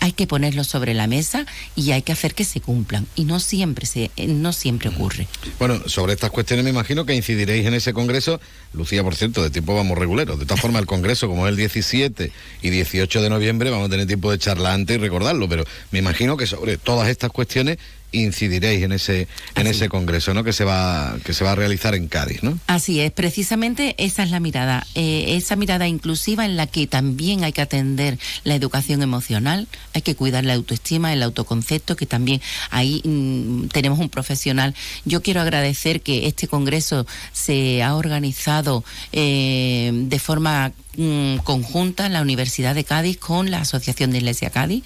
[0.00, 3.06] hay que ponerlos sobre la mesa y hay que hacer que se cumplan.
[3.16, 5.26] Y no siempre, se, eh, no siempre ocurre.
[5.58, 8.40] Bueno, sobre estas cuestiones me imagino que incidiréis en ese congreso.
[8.72, 10.38] Lucía, por cierto, de tiempo vamos reguleros.
[10.38, 12.32] De todas formas, el congreso, como es el 17
[12.62, 15.48] y 18 de noviembre, vamos a tener tiempo de charlar antes y recordarlo.
[15.48, 17.78] Pero me imagino que sobre todas estas cuestiones
[18.12, 21.94] incidiréis en ese en ese congreso no que se va que se va a realizar
[21.94, 26.56] en Cádiz no así es precisamente esa es la mirada eh, esa mirada inclusiva en
[26.56, 31.22] la que también hay que atender la educación emocional hay que cuidar la autoestima el
[31.22, 32.40] autoconcepto que también
[32.70, 34.74] ahí mm, tenemos un profesional.
[35.04, 42.20] Yo quiero agradecer que este congreso se ha organizado eh, de forma Mm, conjunta la
[42.20, 44.82] Universidad de Cádiz con la Asociación de Iglesia Cádiz.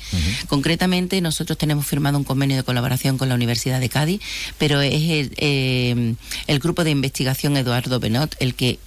[0.47, 4.21] Concretamente, nosotros tenemos firmado un convenio de colaboración con la Universidad de Cádiz,
[4.59, 8.79] pero es el, eh, grupo de investigación Eduardo Benot el que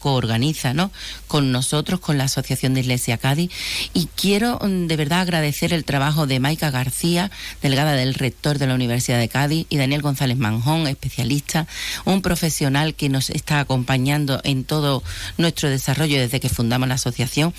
[0.00, 0.90] coorganiza ¿no?
[1.28, 3.52] con nosotros, con la Asociación de Iglesia Cádiz.
[3.92, 7.30] Y quiero mm, de verdad agradecer el trabajo de Maica García,
[7.62, 11.68] delegada del rector de la Universidad de Cádiz, y Daniel González Manjón, especialista,
[12.04, 15.04] un profesional que nos está acompañando en todo
[15.38, 17.52] nuestro desarrollo desde que fundamos la asociación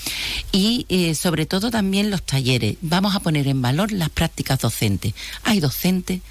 [0.51, 2.77] y eh, sobre todo también los talleres.
[2.81, 5.13] Vamos a poner en valor las prácticas docentes.
[5.43, 6.21] Hay docentes,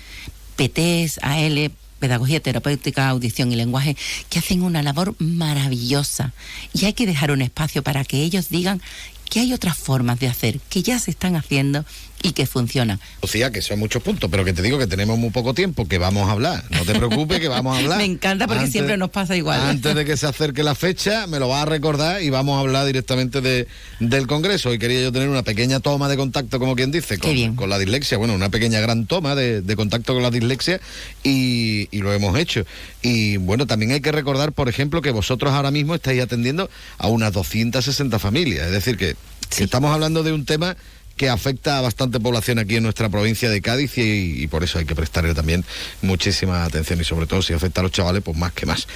[0.57, 1.71] PTs, AL,
[2.01, 3.97] pedagogía terapéutica, audición y lenguaje,
[4.29, 6.33] que hacen una labor maravillosa.
[6.73, 8.83] Y hay que dejar un espacio para que ellos digan
[9.31, 11.85] que hay otras formas de hacer, que ya se están haciendo
[12.25, 12.99] y que funcionan.
[13.21, 15.99] Lucía, que son muchos puntos, pero que te digo que tenemos muy poco tiempo, que
[15.99, 16.65] vamos a hablar.
[16.71, 17.99] No te preocupes, que vamos a hablar.
[17.99, 19.61] me encanta porque siempre nos pasa igual.
[19.61, 22.61] Antes de que se acerque la fecha, me lo va a recordar y vamos a
[22.61, 23.69] hablar directamente de,
[24.01, 24.73] del Congreso.
[24.73, 27.79] Y quería yo tener una pequeña toma de contacto, como quien dice, con, con la
[27.79, 28.17] dislexia.
[28.17, 30.81] Bueno, una pequeña gran toma de, contacto con la dislexia
[31.23, 32.65] y, y lo hemos hecho.
[33.03, 37.09] Y bueno, también hay que recordar, por ejemplo, que vosotros ahora mismo estáis atendiendo a
[37.09, 38.69] unas 260 familias.
[38.69, 39.15] Es decir, que,
[39.59, 40.77] estamos hablando de un tema
[41.17, 44.85] que afecta a bastante población aquí en nuestra provincia de Cádiz y, por eso hay
[44.85, 45.65] que prestarle también
[46.03, 48.87] muchísima atención y sobre todo si afecta a los chavales, pues más que más.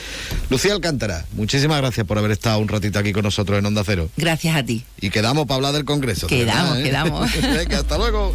[0.51, 4.11] Lucía Alcántara, muchísimas gracias por haber estado un ratito aquí con nosotros en Onda Cero.
[4.17, 4.85] Gracias a ti.
[5.01, 6.27] Y quedamos para hablar del Congreso.
[6.27, 6.83] Quedamos, ¿eh?
[6.83, 7.31] quedamos.
[7.43, 8.35] Venga, hasta luego.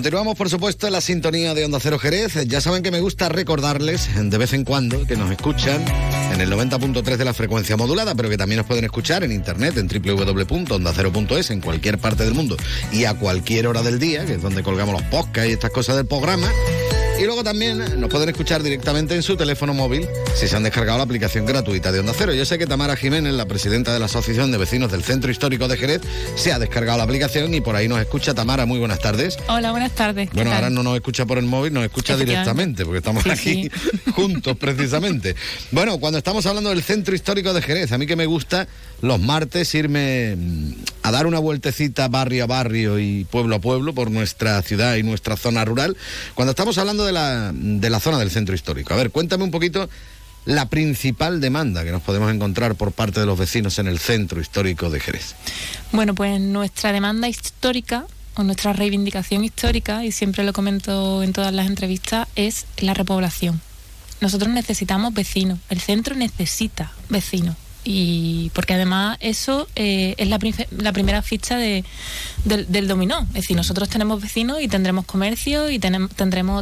[0.00, 2.32] Continuamos, por supuesto, en la sintonía de Onda Cero Jerez.
[2.46, 5.84] Ya saben que me gusta recordarles de vez en cuando que nos escuchan
[6.32, 9.76] en el 90.3 de la frecuencia modulada, pero que también nos pueden escuchar en internet
[9.76, 12.56] en www.ondacero.es en cualquier parte del mundo
[12.90, 15.96] y a cualquier hora del día, que es donde colgamos los podcasts y estas cosas
[15.96, 16.50] del programa.
[17.20, 20.96] Y luego también nos pueden escuchar directamente en su teléfono móvil si se han descargado
[20.96, 22.32] la aplicación gratuita de Onda Cero.
[22.32, 25.68] Yo sé que Tamara Jiménez, la presidenta de la Asociación de Vecinos del Centro Histórico
[25.68, 26.00] de Jerez,
[26.34, 28.32] se ha descargado la aplicación y por ahí nos escucha.
[28.32, 29.36] Tamara, muy buenas tardes.
[29.48, 30.30] Hola, buenas tardes.
[30.32, 33.70] Bueno, ahora no nos escucha por el móvil, nos escucha directamente, porque estamos aquí
[34.14, 35.36] juntos precisamente.
[35.72, 38.66] Bueno, cuando estamos hablando del Centro Histórico de Jerez, a mí que me gusta
[39.00, 43.94] los martes irme mm, a dar una vueltecita barrio a barrio y pueblo a pueblo
[43.94, 45.96] por nuestra ciudad y nuestra zona rural,
[46.34, 48.94] cuando estamos hablando de la, de la zona del centro histórico.
[48.94, 49.88] A ver, cuéntame un poquito
[50.44, 54.40] la principal demanda que nos podemos encontrar por parte de los vecinos en el centro
[54.40, 55.34] histórico de Jerez.
[55.92, 61.52] Bueno, pues nuestra demanda histórica o nuestra reivindicación histórica, y siempre lo comento en todas
[61.52, 63.60] las entrevistas, es la repoblación.
[64.20, 70.38] Nosotros necesitamos vecinos, el centro necesita vecinos y porque además eso eh, es la,
[70.70, 71.84] la, primera ficha de,
[72.44, 73.20] del, dominó.
[73.28, 76.10] Es decir, nosotros tenemos vecinos y tendremos comercio y tendremos,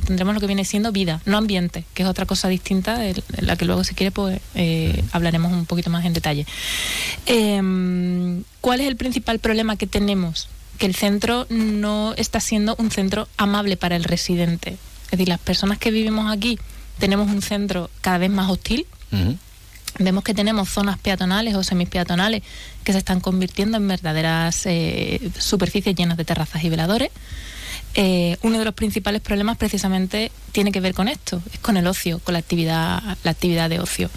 [0.05, 3.57] tendremos lo que viene siendo vida, no ambiente, que es otra cosa distinta de la
[3.57, 6.47] que luego si quiere pues eh, hablaremos un poquito más en detalle.
[7.27, 10.49] Em, ¿Cuál es el principal problema que tenemos?
[10.79, 14.77] Que el centro no está siendo un centro amable para el residente.
[15.07, 16.59] Es decir, las personas que vivimos aquí
[16.99, 18.87] tenemos un centro cada vez más hostil
[19.99, 22.43] vemos que tenemos zonas peatonales o semipeatonales
[22.85, 27.11] que se están convirtiendo en verdaderas eh, superficies llenas de terrazas y veladores.
[27.95, 31.87] Eh, uno de los principales problemas precisamente tiene que ver con esto, es con el
[31.87, 34.11] ocio, con la actividad, la actividad de ocio.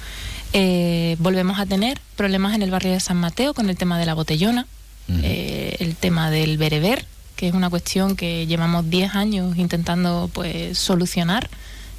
[0.53, 4.05] Eh, volvemos a tener problemas en el barrio de San Mateo con el tema de
[4.05, 4.67] la botellona,
[5.07, 7.05] el tema del bereber,
[7.35, 11.49] que es una cuestión que llevamos 10 años intentando pues solucionar.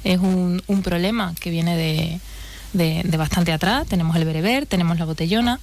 [0.03, 2.19] Es un problema que viene de,
[2.73, 3.87] de, bastante atrás.
[3.87, 5.59] Tenemos el bereber, tenemos la botellona.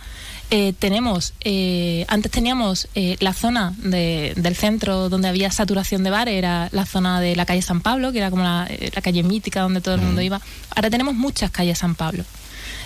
[0.50, 6.34] Eh, tenemos, eh, antes teníamos eh, la zona del centro donde había saturación de bares,
[6.34, 8.68] era la zona de la calle San Pablo, que era como la,
[9.02, 10.40] calle mítica donde todo el mundo iba.
[10.74, 12.24] Ahora tenemos muchas calles San Pablo.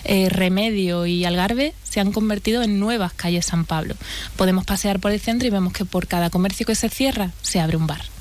[0.04, 3.94] Remedio y Algarve se han convertido en nuevas calles San Pablo.
[4.36, 7.58] Podemos pasear por el centro y vemos que por cada comercio que se cierra se
[7.58, 8.13] abre un bar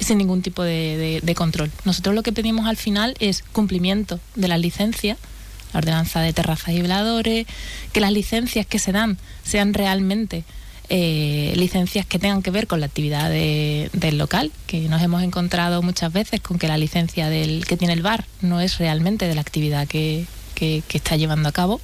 [0.00, 1.70] sin ningún tipo de, control.
[1.84, 5.18] Nosotros lo que pedimos al final es cumplimiento de las licencias,
[5.72, 7.46] la ordenanza de terrazas y veladores,
[7.92, 10.44] que las licencias que se dan sean realmente
[10.88, 15.82] eh, licencias que tengan que ver con la actividad del local, que nos hemos encontrado
[15.82, 19.34] muchas veces con que la licencia del que tiene el bar no es realmente de
[19.34, 20.26] la actividad que,
[20.58, 21.80] que, está llevando a cabo.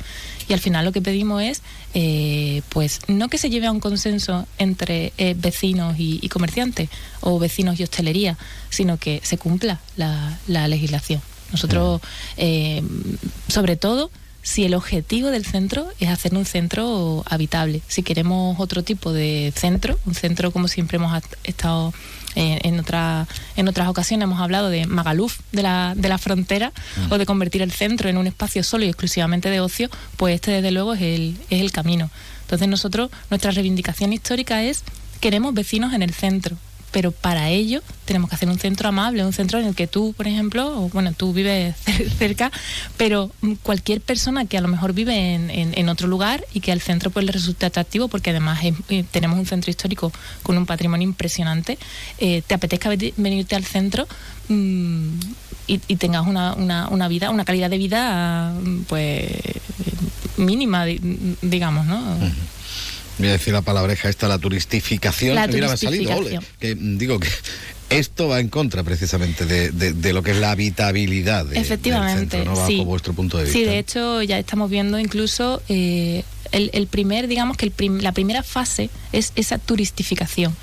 [0.49, 1.63] Y al final lo que pedimos es,
[1.95, 6.89] eh, pues, no que se lleve a un consenso entre eh, vecinos y, comerciantes
[7.21, 8.37] o vecinos y hostelería,
[8.71, 11.23] sino que se cumpla la, legislación.
[11.53, 12.01] Nosotros,
[12.37, 12.83] eh,
[13.49, 14.11] sobre todo,
[14.43, 17.81] si el objetivo del centro es hacer un centro habitable.
[17.89, 21.95] Si queremos otro tipo de centro, un centro como siempre hemos estado
[22.35, 26.73] eh, en, otra, en otras ocasiones hemos hablado de Magaluf de la, de la frontera
[26.97, 27.13] mm.
[27.13, 30.51] o de convertir el centro en un espacio solo y exclusivamente de ocio, pues este
[30.51, 32.11] desde luego es el, es el camino.
[32.43, 34.83] Entonces nosotros, nuestra reivindicación histórica es
[35.21, 36.57] queremos vecinos en el centro,
[36.95, 40.15] pero para ello tenemos que hacer un centro amable, un centro en el que tú,
[40.17, 41.75] por ejemplo, o bueno, tú vives
[42.19, 42.53] cerca,
[42.97, 43.33] pero
[43.65, 47.27] cualquier persona que a lo mejor vive en, otro lugar y que al centro pues
[47.27, 50.13] le resulte atractivo, porque además eh, tenemos un centro histórico
[50.45, 51.79] con un patrimonio impresionante,
[52.19, 54.07] eh, te apetezca venirte al centro
[54.49, 55.09] mm,
[55.67, 58.55] y, tengas una, una, vida, una calidad de vida
[58.87, 59.33] pues
[60.37, 60.85] mínima,
[61.43, 61.99] digamos, ¿no?
[63.19, 65.35] Voy a decir la palabreja esta, la turistificación.
[65.35, 66.45] La turistificación.
[66.59, 67.29] que digo que
[67.91, 72.85] esto va en contra precisamente de, lo que es la habitabilidad Efectivamente, del centro, bajo
[72.85, 73.59] vuestro punto de vista.
[73.59, 78.91] Sí, de hecho ya estamos viendo incluso eh, el, primer, digamos que la primera fase
[79.13, 80.55] es esa turistificación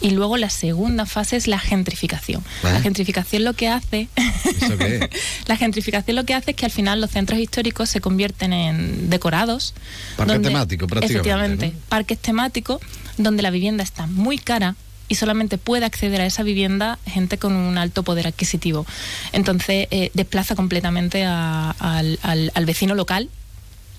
[0.00, 2.42] y luego la segunda fase es la gentrificación.
[2.62, 4.08] La gentrificación lo que hace
[5.46, 9.10] la gentrificación lo que hace es que al final los centros históricos se convierten en
[9.10, 9.74] decorados.
[10.16, 11.18] Parques temáticos, prácticamente.
[11.18, 12.80] Efectivamente, parques temáticos
[13.16, 14.74] donde la vivienda está muy cara
[15.08, 18.86] y solamente puede acceder a esa vivienda gente con un alto poder adquisitivo.
[19.32, 23.28] Entonces eh, desplaza completamente al, al, vecino local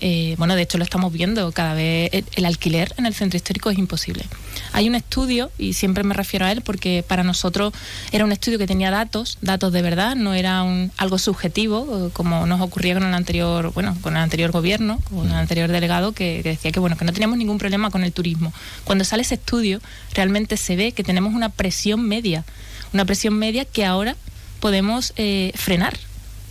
[0.06, 3.70] eh, bueno, de hecho lo estamos viendo, cada vez el, alquiler en el centro histórico
[3.70, 4.26] es imposible.
[4.74, 7.72] Hay un estudio, y siempre me refiero a él porque para nosotros
[8.12, 12.44] era un estudio que tenía datos, datos de verdad, no era un, algo subjetivo, como
[12.44, 16.42] nos ocurría con el anterior, bueno, con el anterior gobierno, con el anterior delegado, que,
[16.42, 18.52] decía que bueno, que no teníamos ningún problema con el turismo.
[18.84, 19.80] Cuando sale ese estudio,
[20.12, 22.44] realmente se ve que tenemos una presión media,
[22.92, 24.16] una presión media que ahora
[24.60, 25.96] podemos eh, frenar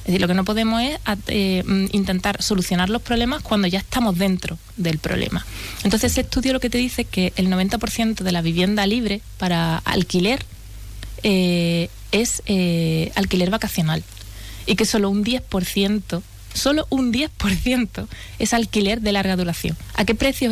[0.03, 3.79] es decir, lo que no podemos es eh, mm, intentar solucionar los problemas cuando ya
[3.79, 5.45] estamos dentro del problema.
[5.85, 9.21] Entonces, ese estudio lo que te dice es que el 90% de la vivienda libre
[9.37, 10.43] para alquiler
[11.23, 14.03] eh, es eh, alquiler vacacional
[14.65, 16.21] y que solo un 10%,
[16.53, 18.07] solo un 10%
[18.39, 19.77] es alquiler de larga duración.
[19.93, 20.51] ¿A qué precio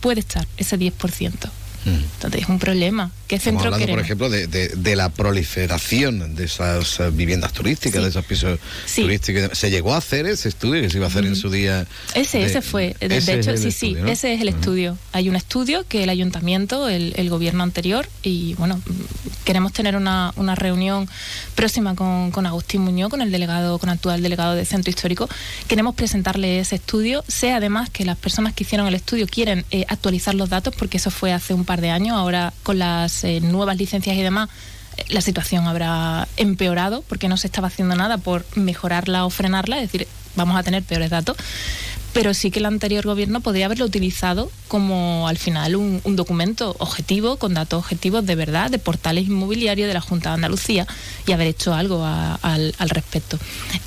[0.00, 1.48] puede estar ese 10%?
[1.86, 3.10] Entonces es un problema.
[3.26, 8.24] ¿Qué centro hablando, por ejemplo, de, la proliferación de esas eh, viviendas turísticas, de esos
[8.24, 8.58] pisos
[8.94, 9.56] turísticos.
[9.56, 11.86] ¿Se llegó a hacer ese estudio que se iba a hacer en su día?
[12.14, 12.96] Ese, ese fue.
[13.00, 14.98] De, hecho, sí, sí, ese es el estudio.
[15.12, 18.82] Hay un estudio que el ayuntamiento, el, gobierno anterior, y bueno,
[19.44, 21.08] queremos tener una, reunión
[21.54, 25.28] próxima con, con, Agustín Muñoz, con el delegado, con el actual delegado de Centro Histórico.
[25.68, 27.24] Queremos presentarle ese estudio.
[27.28, 30.96] Sé además que las personas que hicieron el estudio quieren eh, actualizar los datos porque
[30.96, 32.16] eso fue hace un par de años.
[32.16, 34.48] Ahora con las eh, nuevas licencias y demás,
[34.96, 39.76] eh, la situación habrá empeorado porque no se estaba haciendo nada por mejorarla o frenarla,
[39.76, 41.36] es decir, vamos a tener peores datos
[42.12, 47.36] pero sí que el anterior gobierno podría haberlo utilizado como al final un, documento objetivo,
[47.36, 50.86] con datos objetivos de verdad, de portales inmobiliarios de la Junta de Andalucía
[51.26, 53.38] y haber hecho algo al, respecto.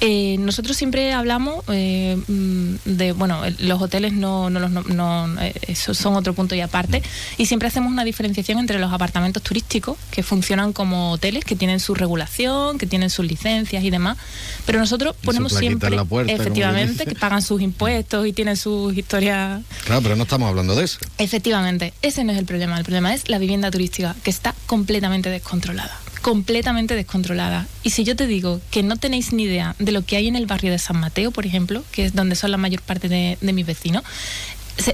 [0.02, 5.76] Eh, nosotros siempre hablamos eh, mm, de, bueno, los hoteles no, no, los, no, eh,
[5.76, 7.02] son otro punto y aparte,
[7.38, 11.80] y siempre hacemos una diferenciación entre los apartamentos turísticos, que funcionan como hoteles, que tienen
[11.80, 14.18] su regulación, que tienen sus licencias y demás,
[14.66, 19.62] pero nosotros ponemos siempre, efectivamente, que pagan sus impuestos, y tienen sus historias.
[19.86, 21.00] Claro, pero no estamos hablando de eso.
[21.18, 22.78] Efectivamente, ese no es el problema.
[22.78, 26.00] El problema es la vivienda turística, que está completamente descontrolada.
[26.22, 27.68] Completamente descontrolada.
[27.82, 30.36] Y si yo te digo que no tenéis ni idea de lo que hay en
[30.36, 33.38] el barrio de San Mateo, por ejemplo, que es donde son la mayor parte de,
[33.42, 34.04] de mis vecinos,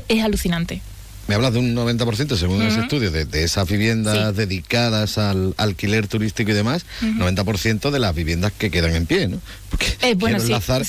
[0.08, 0.82] es alucinante
[1.30, 6.50] me hablas de un 90% según ese estudio de, esas viviendas dedicadas al alquiler turístico
[6.50, 9.40] y demás, 90% de las viviendas que quedan en pie, ¿no?
[9.70, 10.82] Porque eh, bueno, enlazar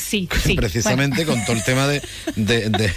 [0.56, 2.00] precisamente con todo el tema de,
[2.36, 2.90] de,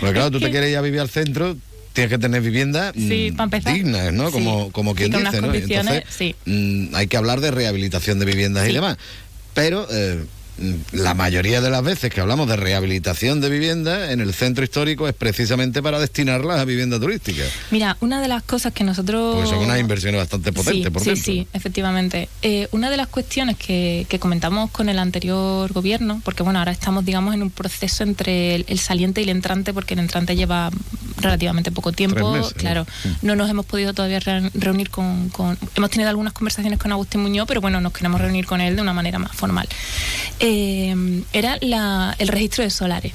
[0.00, 1.58] Porque claro, tú te quieres ir a vivir al centro,
[1.92, 3.10] tienes que tener viviendas mm,
[3.66, 4.30] dignas, ¿no?
[4.30, 5.52] Como, como quien dice, ¿no?
[5.52, 8.96] Entonces, mm, hay que hablar de rehabilitación de viviendas y demás.
[9.52, 10.24] Pero eh,
[10.92, 15.08] la mayoría de las veces que hablamos de rehabilitación de vivienda en el centro histórico
[15.08, 17.42] es precisamente para destinarlas a vivienda turística.
[17.70, 19.36] Mira, una de las cosas que nosotros...
[19.36, 22.28] Pues son unas inversiones bastante potentes, sí, por Sí, sí, efectivamente.
[22.42, 27.04] Eh, una de las cuestiones que, comentamos con el anterior gobierno, porque bueno, ahora estamos,
[27.04, 30.70] digamos, en un proceso entre el, saliente y el entrante, porque el entrante lleva
[31.18, 32.86] relativamente poco tiempo, claro,
[33.22, 34.20] no nos hemos podido todavía
[34.54, 38.46] reunir con, con, Hemos tenido algunas conversaciones con Agustín Muñoz, pero bueno, nos queremos reunir
[38.46, 39.68] con él de una manera más formal.
[40.40, 40.47] Eh,
[41.32, 41.54] era
[42.18, 43.12] el registro de solares.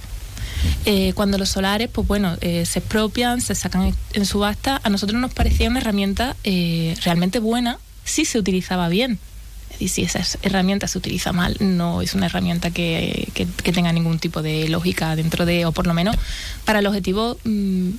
[0.85, 5.19] Eh, cuando los solares, pues bueno, eh, se expropian, se sacan en subasta, a nosotros
[5.19, 9.19] nos parecía una herramienta realmente buena si se utilizaba bien.
[9.79, 13.27] Y si esa herramienta se utiliza mal, no es una herramienta que,
[13.63, 16.15] tenga ningún tipo de lógica dentro de, o por lo menos
[16.63, 17.89] para el objetivo mm,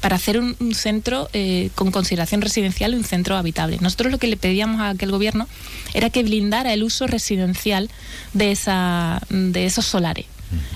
[0.00, 3.78] para hacer un, centro eh, con consideración residencial y un centro habitable.
[3.80, 5.46] Nosotros lo que le pedíamos a aquel gobierno
[5.94, 7.88] era que blindara el uso residencial
[8.32, 10.26] de, esa, de esos solares.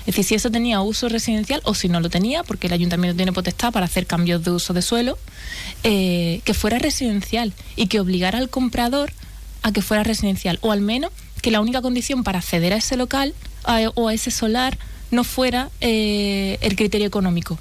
[0.01, 3.17] Es decir, si eso tenía uso residencial o si no lo tenía, porque el ayuntamiento
[3.17, 5.17] tiene potestad para hacer cambios de uso de suelo,
[5.83, 9.11] eh, que fuera residencial y que obligara al comprador
[9.63, 12.97] a que fuera residencial, o al menos que la única condición para acceder a ese
[12.97, 13.33] local
[13.95, 14.77] o a ese solar
[15.09, 17.57] no fuera eh, el criterio económico.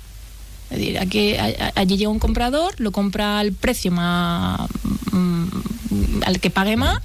[0.73, 1.35] Es decir, aquí,
[1.75, 4.71] allí llega un comprador, lo compra al precio más
[5.13, 6.99] mm, al que pague más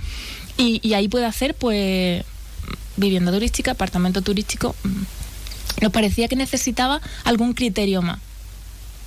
[0.57, 2.24] y, y ahí puede hacer pues
[2.95, 4.74] vivienda turística, apartamento turístico.
[5.82, 8.20] Nos parecía que necesitaba algún criterio más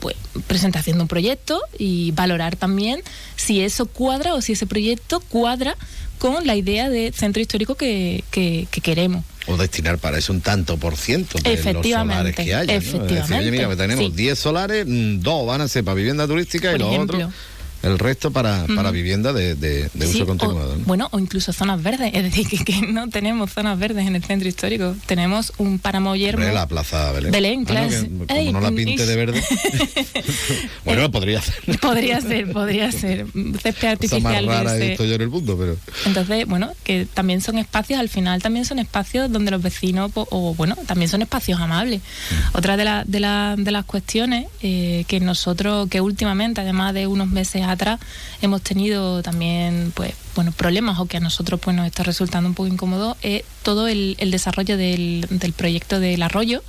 [0.00, 3.02] pues presentación de un proyecto y valorar también
[3.36, 5.76] si eso cuadra o si ese proyecto cuadra
[6.18, 9.24] con la idea de centro histórico que, que, queremos.
[9.46, 12.74] O destinar para eso un tanto por ciento de los solares que haya.
[12.74, 13.50] Efectivamente.
[13.50, 17.32] mira, tenemos 10 solares, mm, dos van a ser para vivienda turística y los otros
[17.82, 20.76] el resto para, para vivienda de, de, uso continuado.
[20.84, 24.48] Bueno, o incluso zonas verdes, es decir, que, no tenemos zonas verdes en el centro
[24.48, 24.96] histórico.
[25.06, 26.44] Tenemos un páramo yermo.
[26.44, 27.32] la plaza Belén.
[27.32, 27.90] Belén, ah, claro.
[28.26, 29.42] como no la pinte de verde.
[30.84, 31.78] bueno, podría ser.
[31.80, 33.26] podría ser, podría ser.
[33.62, 34.46] Césped artificial.
[34.46, 35.76] más rara esto yo en el mundo, pero.
[36.06, 40.54] Entonces, bueno, que también son espacios, al final también son espacios donde los vecinos, o
[40.54, 42.00] bueno, también son espacios amables.
[42.00, 42.56] Mm.
[42.58, 47.06] Otra de, la, de, la, de las cuestiones eh, que nosotros, que últimamente, además de
[47.06, 48.00] unos meses atrás
[48.42, 52.54] hemos tenido también pues bueno problemas o que a nosotros pues nos está resultando un
[52.54, 56.62] poco incómodo es todo el, desarrollo del, proyecto del arroyo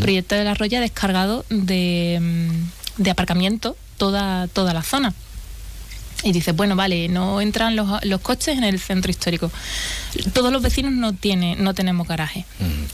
[0.00, 5.14] proyecto del arroyo descargado de, mm, de aparcamiento toda toda la zona
[6.22, 9.50] y dice, bueno, vale, no entran los, los, coches en el centro histórico.
[10.32, 12.44] Todos los vecinos no, tiene, no tenemos garaje.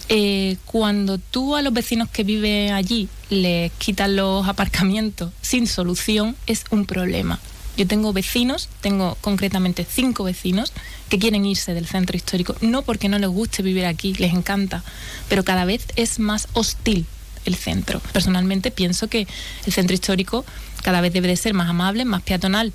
[0.08, 6.36] Eh, cuando tú a los vecinos que viven allí les quitas los aparcamientos sin solución,
[6.46, 7.38] es un problema.
[7.76, 10.72] Yo tengo vecinos, tengo concretamente cinco vecinos
[11.08, 14.82] que quieren irse del centro histórico, no porque no les guste vivir aquí, les encanta,
[15.28, 17.06] pero cada vez es más hostil
[17.44, 18.00] el centro.
[18.12, 19.26] Personalmente pienso que
[19.66, 20.44] el centro histórico
[20.82, 22.72] cada vez debe de ser más amable, más peatonal,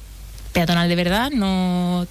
[0.57, 2.07] peatonal de verdad, no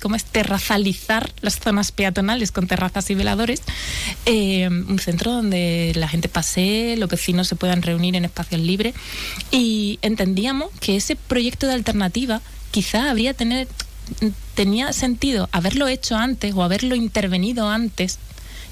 [0.00, 0.22] ¿cómo es?
[0.22, 3.60] terrazalizar las zonas peatonales con terrazas y veladores,
[4.24, 8.94] eh, un centro donde la gente pase, los vecinos se puedan reunir en espacios libres
[9.50, 12.40] y entendíamos que ese proyecto de alternativa
[12.70, 13.66] quizá habría tener
[14.54, 18.20] tenía sentido haberlo hecho antes o haberlo intervenido antes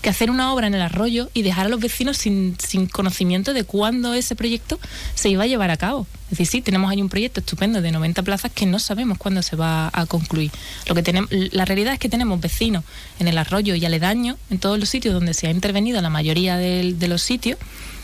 [0.02, 3.52] que hacer una obra en el arroyo y dejar a los vecinos sin, sin conocimiento
[3.52, 4.78] de cuándo ese proyecto
[5.14, 6.06] se iba a llevar a cabo.
[6.26, 9.42] Es decir, sí, tenemos ahí un proyecto estupendo de 90 plazas que no sabemos cuándo
[9.42, 10.50] se va a concluir.
[10.88, 12.82] Lo que tenemos, la realidad es que tenemos vecinos
[13.20, 16.56] en el arroyo y aledaño, en todos los sitios donde se ha intervenido la mayoría
[16.56, 17.58] de, los sitios,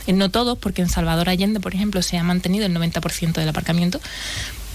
[0.07, 4.01] no todos, porque en Salvador Allende, por ejemplo, se ha mantenido el 90% del aparcamiento,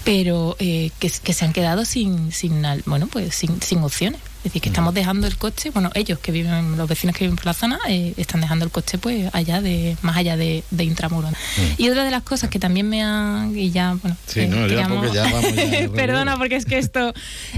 [0.04, 4.20] pero eh, que, que, se han quedado sin, sin bueno, pues sin, sin opciones.
[4.48, 7.36] Es decir, que estamos dejando el coche, bueno, ellos que viven, los vecinos que viven
[7.36, 10.84] por la zona, eh, están dejando el coche pues allá de, más allá de, de
[10.84, 11.28] Intramuro.
[11.76, 14.88] Y otra de las cosas que también me han, y ya, bueno, sí, no, ya
[15.12, 17.12] ya perdona, porque es que esto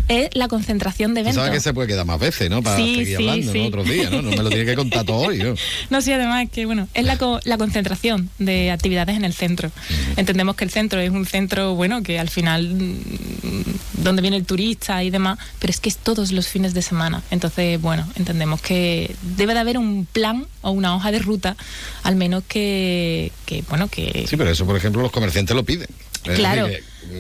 [0.09, 1.45] es la concentración de eventos.
[1.45, 2.61] Sabes que se puede quedar más veces, ¿no?
[2.61, 4.23] Para seguir hablando en otros días, ¿no?
[4.23, 5.55] No me lo tiene que contar todo hoy, ¿no?
[5.91, 9.71] no, sí, además es que, bueno, es la, la concentración de actividades en el centro.
[10.17, 14.45] Entendemos que el centro es un centro, bueno, que al final, mm, donde viene el
[14.45, 17.23] turista y demás, pero es que es todos los fines de semana.
[17.31, 21.57] Entonces, bueno, entendemos que debe de haber un plan o una hoja de ruta,
[22.03, 24.27] al menos que, que bueno, que...
[24.29, 25.89] Sí, pero eso, por ejemplo, los comerciantes lo piden.
[26.23, 26.69] claro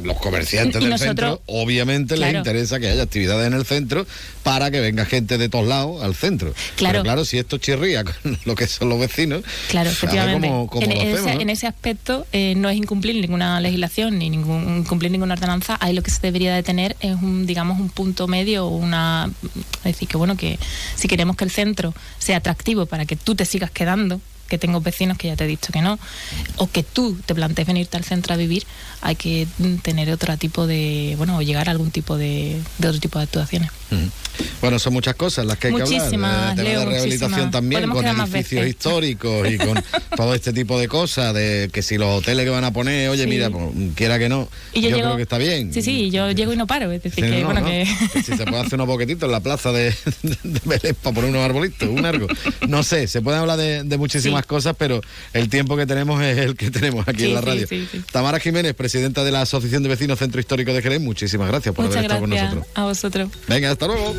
[0.03, 4.07] los comerciantes del centro, obviamente les interesa que haya actividades en el centro
[4.43, 6.55] para que venga gente de todos lados al centro.
[6.77, 6.93] Claro.
[6.93, 10.49] Pero claro, si esto chirría con lo que son los vecinos, claro, efectivamente.
[10.81, 15.77] en, ese, aspecto eh, no es incumplir ninguna legislación ni ningún incumplir ninguna ordenanza.
[15.81, 19.31] Ahí lo que se debería de tener es un, digamos, un punto medio, una,
[19.79, 20.59] es decir, que bueno, que
[20.97, 24.21] si queremos que el centro sea atractivo para que tú te sigas quedando,
[24.51, 25.99] que tengo vecinos que ya te he dicho que no,
[26.57, 28.67] o que tú te plantees venirte al centro a vivir,
[29.01, 29.47] hay que
[29.83, 33.25] tener otro tipo de, bueno, o llegar a algún tipo de, de otro tipo de
[33.25, 33.71] actuaciones.
[34.61, 36.55] Bueno, son muchas cosas las que hay que hablar.
[36.55, 39.83] De, la rehabilitación también, con edificios históricos y con
[40.17, 43.27] todo este tipo de cosas, de que si los hoteles que van a poner, oye,
[43.27, 45.73] mira, pues, quiera que no, yo, creo que está bien.
[45.73, 46.91] Sí, sí, yo llego y no paro.
[46.93, 47.87] Es decir, que, bueno, que...
[48.15, 51.45] Si se puede hacer unos boquetitos en la plaza de, de Belén para poner unos
[51.45, 52.27] arbolitos, un arco.
[52.69, 55.01] No sé, se puede hablar de, muchísimas cosas, pero
[55.33, 57.67] el tiempo que tenemos es el que tenemos aquí en la radio.
[58.13, 61.87] Tamara Jiménez, presidenta de la Asociación de Vecinos Centro Histórico de Jerez, muchísimas gracias por
[61.87, 62.67] haber estado con nosotros.
[62.75, 63.31] A vosotros.
[63.49, 64.15] Venga, hasta luego.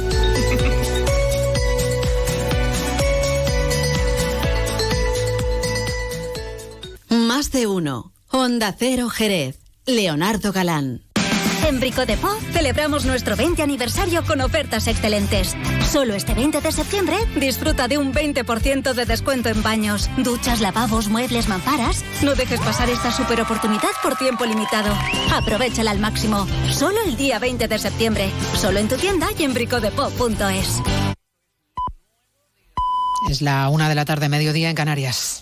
[7.09, 8.11] Más de uno.
[8.29, 9.57] Honda Cero Jerez.
[9.85, 11.01] Leonardo Galán.
[11.81, 15.57] Brico de Po celebramos nuestro 20 aniversario con ofertas excelentes.
[15.91, 21.07] Solo este 20 de septiembre disfruta de un 20% de descuento en baños, duchas, lavabos,
[21.07, 22.05] muebles, mamparas.
[22.21, 24.95] No dejes pasar esta super oportunidad por tiempo limitado.
[25.33, 26.45] Aprovechala al máximo.
[26.69, 28.29] Solo el día 20 de septiembre.
[28.53, 30.83] Solo en tu tienda y en bricodepo.es.
[33.27, 35.41] Es la una de la tarde, mediodía en Canarias.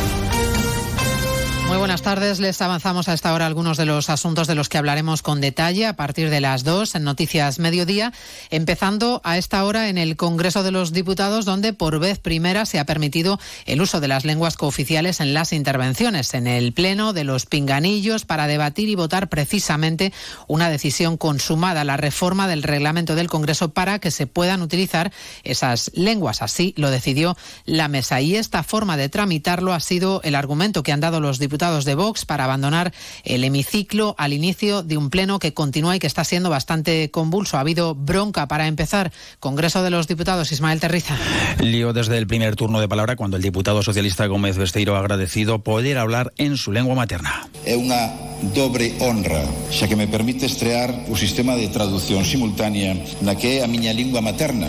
[1.71, 2.41] Muy buenas tardes.
[2.41, 5.85] Les avanzamos a esta hora algunos de los asuntos de los que hablaremos con detalle
[5.87, 8.11] a partir de las dos en Noticias Mediodía,
[8.49, 12.77] empezando a esta hora en el Congreso de los Diputados, donde por vez primera se
[12.77, 17.23] ha permitido el uso de las lenguas cooficiales en las intervenciones, en el Pleno de
[17.23, 20.11] los Pinganillos, para debatir y votar precisamente
[20.47, 25.13] una decisión consumada, la reforma del reglamento del Congreso para que se puedan utilizar
[25.45, 26.41] esas lenguas.
[26.41, 28.19] Así lo decidió la mesa.
[28.19, 31.93] Y esta forma de tramitarlo ha sido el argumento que han dado los diputados de
[31.93, 32.91] Vox para abandonar
[33.23, 37.57] el hemiciclo al inicio de un pleno que continúa y que está siendo bastante convulso.
[37.57, 39.11] Ha habido bronca para empezar.
[39.39, 41.15] Congreso de los Diputados, Ismael Terriza.
[41.59, 45.59] Lío desde el primer turno de palabra cuando el diputado socialista Gómez Besteiro ha agradecido
[45.59, 47.47] poder hablar en su lengua materna.
[47.63, 48.11] Es una
[48.55, 53.63] doble honra, ya que me permite estrear un sistema de traducción simultánea la que es
[53.63, 54.67] a miña lengua materna,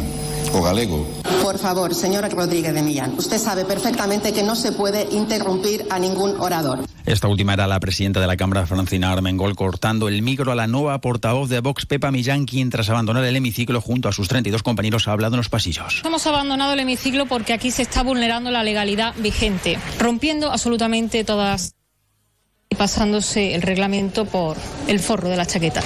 [0.52, 1.06] o galego.
[1.42, 5.98] Por favor, señora Rodríguez de Millán, usted sabe perfectamente que no se puede interrumpir a
[5.98, 6.81] ningún orador.
[7.04, 10.66] Esta última era la presidenta de la Cámara, Francina Armengol, cortando el micro a la
[10.66, 14.62] nueva portavoz de Vox, Pepa Millán, quien tras abandonar el hemiciclo junto a sus 32
[14.62, 16.02] compañeros ha hablado en los pasillos.
[16.04, 21.74] Hemos abandonado el hemiciclo porque aquí se está vulnerando la legalidad vigente, rompiendo absolutamente todas
[22.68, 24.56] y pasándose el reglamento por
[24.86, 25.82] el forro de la chaqueta.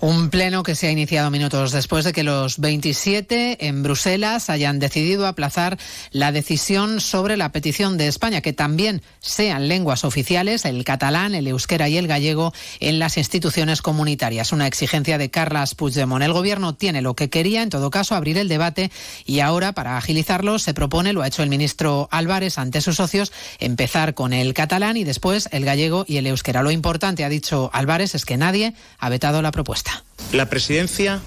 [0.00, 4.78] Un pleno que se ha iniciado minutos después de que los 27 en Bruselas hayan
[4.78, 5.78] decidido aplazar
[6.10, 11.46] la decisión sobre la petición de España que también sean lenguas oficiales el catalán, el
[11.46, 14.52] euskera y el gallego en las instituciones comunitarias.
[14.52, 16.22] Una exigencia de Carlas Puigdemont.
[16.22, 18.90] El gobierno tiene lo que quería, en todo caso, abrir el debate
[19.24, 23.32] y ahora, para agilizarlo, se propone, lo ha hecho el ministro Álvarez ante sus socios,
[23.60, 26.62] empezar con el catalán y después el gallego y el euskera.
[26.62, 29.95] Lo importante, ha dicho Álvarez, es que nadie ha vetado la propuesta.
[30.32, 31.20] La presidencia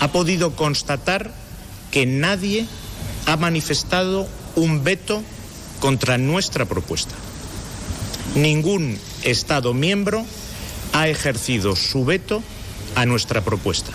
[0.00, 1.32] ha podido constatar
[1.90, 2.66] que nadie
[3.26, 5.22] ha manifestado un veto
[5.80, 7.14] contra nuestra propuesta.
[8.34, 10.24] Ningún Estado miembro
[10.92, 12.42] ha ejercido su veto
[12.94, 13.92] a nuestra propuesta.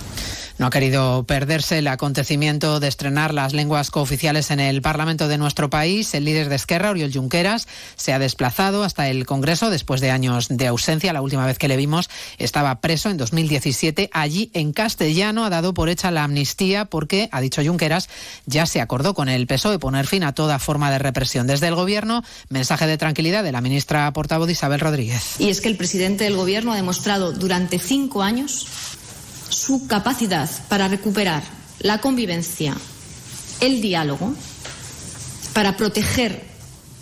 [0.58, 5.38] No ha querido perderse el acontecimiento de estrenar las lenguas cooficiales en el Parlamento de
[5.38, 6.12] nuestro país.
[6.14, 10.48] El líder de Esquerra, Oriol Junqueras, se ha desplazado hasta el Congreso después de años
[10.50, 11.12] de ausencia.
[11.12, 14.10] La última vez que le vimos estaba preso en 2017.
[14.12, 18.08] Allí, en castellano, ha dado por hecha la amnistía porque, ha dicho Junqueras,
[18.44, 21.46] ya se acordó con el PSOE poner fin a toda forma de represión.
[21.46, 25.38] Desde el Gobierno, mensaje de tranquilidad de la ministra portavoz Isabel Rodríguez.
[25.38, 28.66] Y es que el presidente del Gobierno ha demostrado durante cinco años
[29.48, 31.42] su capacidad para recuperar
[31.80, 32.76] la convivencia,
[33.60, 34.34] el diálogo,
[35.52, 36.48] para proteger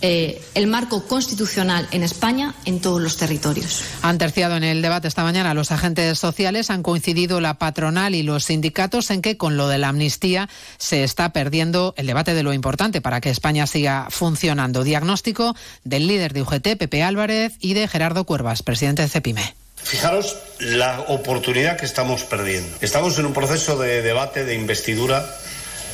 [0.02, 3.82] eh, el marco constitucional en España en todos los territorios.
[4.02, 8.22] Han terciado en el debate esta mañana los agentes sociales, han coincidido la patronal y
[8.22, 12.42] los sindicatos en que con lo de la amnistía se está perdiendo el debate de
[12.42, 14.84] lo importante para que España siga funcionando.
[14.84, 19.65] Diagnóstico del líder de UGT, Pepe Álvarez, y de Gerardo Cuervas, presidente de CEPIME.
[19.86, 22.68] Fijaros la oportunidad que estamos perdiendo.
[22.80, 25.24] Estamos en un proceso de debate, de investidura,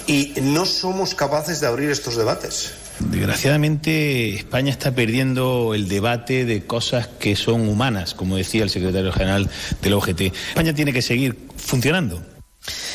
[0.06, 2.72] y no somos capaces de abrir estos debates.
[3.00, 9.12] Desgraciadamente, España está perdiendo el debate de cosas que son humanas, como decía el secretario
[9.12, 9.50] general
[9.82, 10.20] del OGT.
[10.48, 12.31] España tiene que seguir funcionando.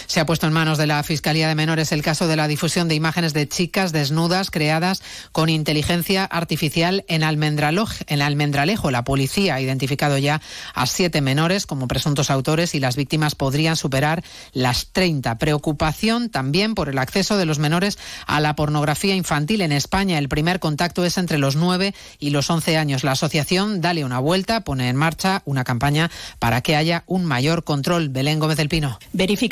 [0.08, 2.88] Se ha puesto en manos de la Fiscalía de Menores el caso de la difusión
[2.88, 5.02] de imágenes de chicas desnudas creadas
[5.32, 8.92] con inteligencia artificial en, en Almendralejo.
[8.92, 10.42] La policía ha identificado ya
[10.74, 15.38] a siete menores como presuntos autores y las víctimas podrían superar las 30.
[15.38, 20.18] Preocupación también por el acceso de los menores a la pornografía infantil en España.
[20.18, 23.04] El primer contacto es entre los 9 y los 11 años.
[23.04, 26.10] La asociación Dale una vuelta pone en marcha una campaña
[26.40, 28.10] para que haya un mayor control.
[28.10, 29.00] Belén Gómez del Pino.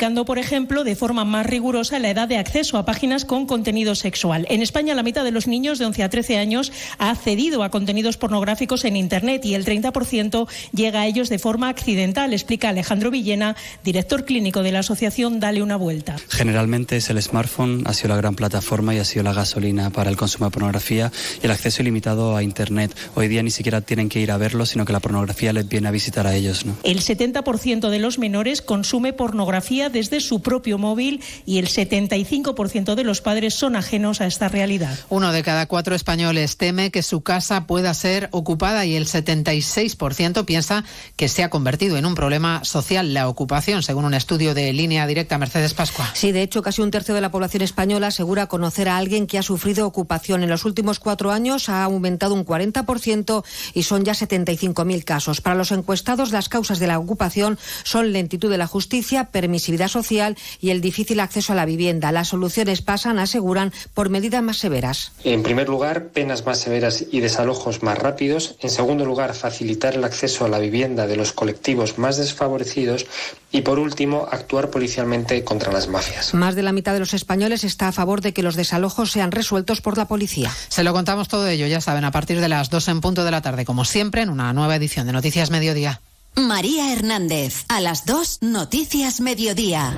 [0.06, 4.46] Por ejemplo, de forma más rigurosa la edad de acceso a páginas con contenido sexual.
[4.48, 7.70] En España, la mitad de los niños de 11 a 13 años ha accedido a
[7.70, 13.10] contenidos pornográficos en Internet y el 30% llega a ellos de forma accidental, explica Alejandro
[13.10, 16.16] Villena, director clínico de la asociación Dale una Vuelta.
[16.28, 20.08] Generalmente es el smartphone, ha sido la gran plataforma y ha sido la gasolina para
[20.08, 21.10] el consumo de pornografía
[21.42, 22.96] y el acceso ilimitado a Internet.
[23.16, 25.88] Hoy día ni siquiera tienen que ir a verlo, sino que la pornografía les viene
[25.88, 26.64] a visitar a ellos.
[26.64, 26.76] ¿no?
[26.84, 33.02] El 70% de los menores consume pornografía desde su propio móvil y el 75% de
[33.02, 34.98] los padres son ajenos a esta realidad.
[35.08, 40.44] Uno de cada cuatro españoles teme que su casa pueda ser ocupada y el 76%
[40.44, 40.84] piensa
[41.16, 45.06] que se ha convertido en un problema social la ocupación, según un estudio de línea
[45.06, 46.10] directa Mercedes Pascua.
[46.12, 49.38] Sí, de hecho, casi un tercio de la población española asegura conocer a alguien que
[49.38, 50.42] ha sufrido ocupación.
[50.42, 55.40] En los últimos cuatro años ha aumentado un 40% y son ya 75.000 casos.
[55.40, 60.36] Para los encuestados, las causas de la ocupación son lentitud de la justicia, permisividad social
[60.60, 62.12] y el difícil acceso a la vivienda.
[62.12, 65.12] Las soluciones pasan, aseguran, por medidas más severas.
[65.24, 68.56] En primer lugar, penas más severas y desalojos más rápidos.
[68.60, 73.06] En segundo lugar, facilitar el acceso a la vivienda de los colectivos más desfavorecidos.
[73.52, 76.34] Y por último, actuar policialmente contra las mafias.
[76.34, 79.32] Más de la mitad de los españoles está a favor de que los desalojos sean
[79.32, 80.52] resueltos por la policía.
[80.68, 83.30] Se lo contamos todo ello, ya saben, a partir de las 2 en punto de
[83.30, 86.00] la tarde, como siempre, en una nueva edición de Noticias Mediodía.
[86.36, 89.96] María Hernández, a las 2, Noticias Mediodía.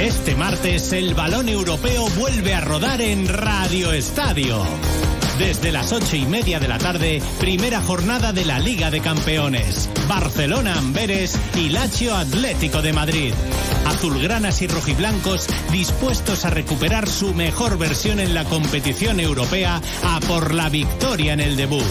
[0.00, 4.64] Este martes el balón europeo vuelve a rodar en Radio Estadio.
[5.38, 9.90] Desde las ocho y media de la tarde, primera jornada de la Liga de Campeones.
[10.08, 13.34] Barcelona Amberes y Lazio Atlético de Madrid.
[13.86, 20.54] Azulgranas y rojiblancos dispuestos a recuperar su mejor versión en la competición europea a por
[20.54, 21.84] la victoria en el debut.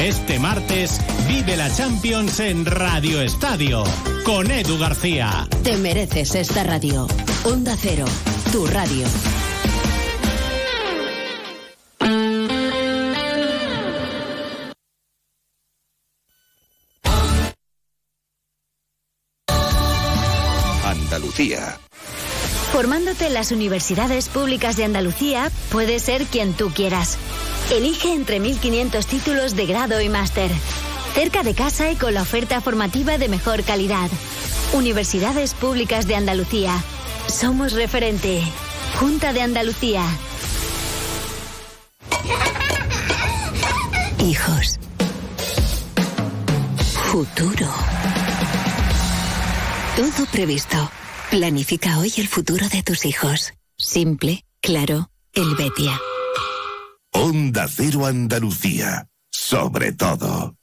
[0.00, 3.82] Este martes vive la Champions en Radio Estadio
[4.24, 5.48] con Edu García.
[5.64, 7.08] Te mereces esta radio.
[7.44, 8.04] Onda Cero,
[8.52, 9.06] tu radio.
[22.72, 27.18] Formándote en las universidades públicas de Andalucía, puedes ser quien tú quieras
[27.70, 30.50] Elige entre 1.500 títulos de grado y máster.
[31.12, 34.08] Cerca de casa y con la oferta formativa de mejor calidad.
[34.72, 36.72] Universidades Públicas de Andalucía.
[37.26, 38.42] Somos referente.
[38.98, 40.02] Junta de Andalucía.
[44.24, 44.78] Hijos.
[47.10, 47.68] Futuro.
[49.94, 50.90] Todo previsto.
[51.30, 53.52] Planifica hoy el futuro de tus hijos.
[53.76, 56.00] Simple, claro, el Betia.
[57.12, 60.56] Onda Cero Andalucía, sobre todo.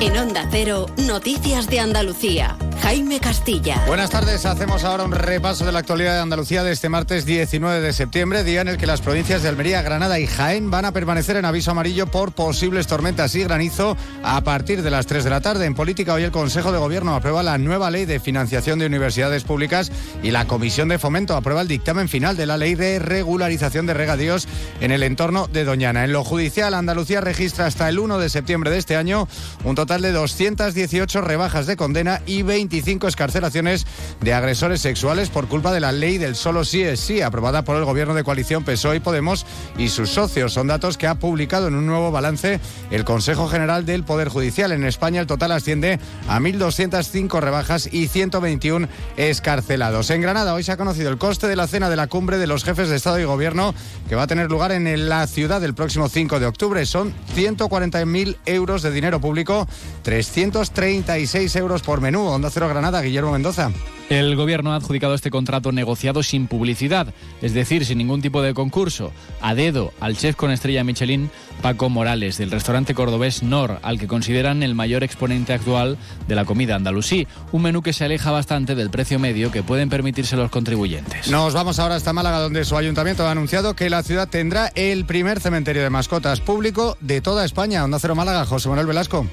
[0.00, 2.58] En Onda Cero, Noticias de Andalucía.
[2.82, 3.82] Jaime Castilla.
[3.86, 7.80] Buenas tardes, hacemos ahora un repaso de la actualidad de Andalucía de este martes 19
[7.80, 10.92] de septiembre, día en el que las provincias de Almería, Granada y Jaén van a
[10.92, 15.30] permanecer en aviso amarillo por posibles tormentas y granizo a partir de las 3 de
[15.30, 15.66] la tarde.
[15.66, 19.44] En política, hoy el Consejo de Gobierno aprueba la nueva ley de financiación de universidades
[19.44, 19.90] públicas
[20.22, 23.94] y la Comisión de Fomento aprueba el dictamen final de la ley de regularización de
[23.94, 24.46] regadíos
[24.80, 26.04] en el entorno de Doñana.
[26.04, 29.26] En lo judicial, Andalucía registra hasta el 1 de septiembre de este año
[29.64, 33.86] un total de 218 rebajas de condena y 20 25 escarcelaciones
[34.20, 37.76] de agresores sexuales por culpa de la ley del solo sí es sí, aprobada por
[37.76, 39.46] el gobierno de coalición PSOE y Podemos
[39.78, 40.52] y sus socios.
[40.52, 42.60] Son datos que ha publicado en un nuevo balance
[42.90, 44.72] el Consejo General del Poder Judicial.
[44.72, 45.98] En España el total asciende
[46.28, 50.10] a 1.205 rebajas y 121 escarcelados.
[50.10, 52.46] En Granada hoy se ha conocido el coste de la cena de la cumbre de
[52.46, 53.74] los jefes de Estado y Gobierno
[54.10, 56.84] que va a tener lugar en la ciudad el próximo 5 de octubre.
[56.84, 59.66] Son 140.000 euros de dinero público,
[60.02, 62.26] 336 euros por menú.
[62.26, 63.70] Onda Granada, Guillermo Mendoza.
[64.08, 68.54] El gobierno ha adjudicado este contrato negociado sin publicidad, es decir, sin ningún tipo de
[68.54, 71.30] concurso, a dedo al chef con estrella Michelin,
[71.60, 76.46] Paco Morales, del restaurante cordobés Nor, al que consideran el mayor exponente actual de la
[76.46, 80.50] comida andalusí, un menú que se aleja bastante del precio medio que pueden permitirse los
[80.50, 81.28] contribuyentes.
[81.28, 85.04] Nos vamos ahora hasta Málaga, donde su ayuntamiento ha anunciado que la ciudad tendrá el
[85.04, 87.84] primer cementerio de mascotas público de toda España.
[87.84, 89.26] Onda Cero Málaga, José Manuel Velasco.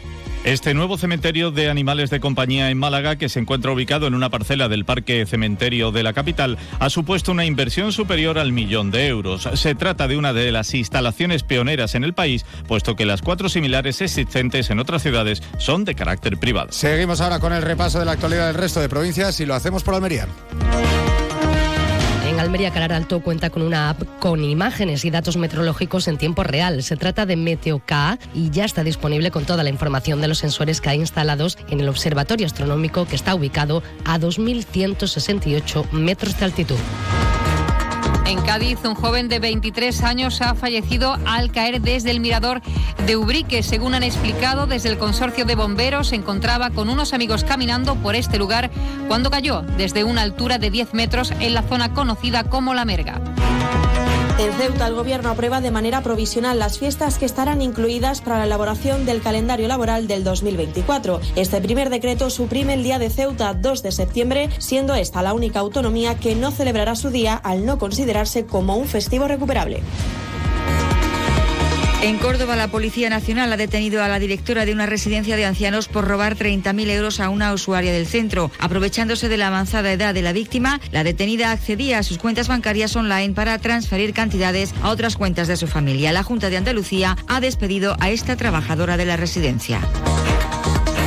[0.45, 4.29] Este nuevo cementerio de animales de compañía en Málaga, que se encuentra ubicado en una
[4.29, 9.07] parcela del Parque Cementerio de la capital, ha supuesto una inversión superior al millón de
[9.07, 9.49] euros.
[9.55, 13.49] Se trata de una de las instalaciones pioneras en el país, puesto que las cuatro
[13.49, 16.71] similares existentes en otras ciudades son de carácter privado.
[16.71, 19.81] Seguimos ahora con el repaso de la actualidad del resto de provincias y lo hacemos
[19.81, 20.27] por Almería.
[22.25, 26.43] En Almería Calar Alto cuenta con una app con imágenes y datos meteorológicos en tiempo
[26.43, 26.81] real.
[26.81, 27.91] Se trata de MeteoK
[28.33, 31.81] y ya está disponible con toda la información de los sensores que hay instalados en
[31.81, 36.77] el Observatorio Astronómico que está ubicado a 2.168 metros de altitud.
[38.25, 42.61] En Cádiz, un joven de 23 años ha fallecido al caer desde el mirador
[43.05, 43.61] de Ubrique.
[43.61, 48.15] Según han explicado desde el consorcio de bomberos, se encontraba con unos amigos caminando por
[48.15, 48.71] este lugar
[49.07, 53.21] cuando cayó desde una altura de 10 metros en la zona conocida como La Merga.
[54.37, 58.43] En Ceuta, el Gobierno aprueba de manera provisional las fiestas que estarán incluidas para la
[58.43, 61.21] elaboración del calendario laboral del 2024.
[61.37, 65.59] Este primer decreto suprime el Día de Ceuta 2 de septiembre, siendo esta la única
[65.59, 69.81] autonomía que no celebrará su día al no considerarse como un festivo recuperable.
[72.05, 75.87] En Córdoba, la Policía Nacional ha detenido a la directora de una residencia de ancianos
[75.87, 78.51] por robar 30.000 euros a una usuaria del centro.
[78.59, 82.95] Aprovechándose de la avanzada edad de la víctima, la detenida accedía a sus cuentas bancarias
[82.95, 86.13] online para transferir cantidades a otras cuentas de su familia.
[86.13, 89.81] La Junta de Andalucía ha despedido a esta trabajadora de la residencia.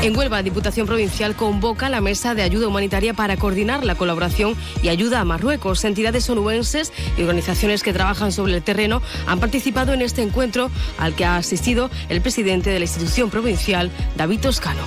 [0.00, 4.90] En Huelva, Diputación Provincial convoca la mesa de ayuda humanitaria para coordinar la colaboración y
[4.90, 5.84] ayuda a Marruecos.
[5.84, 11.16] Entidades onubenses y organizaciones que trabajan sobre el terreno han participado en este encuentro al
[11.16, 14.82] que ha asistido el presidente de la institución provincial, David Toscano.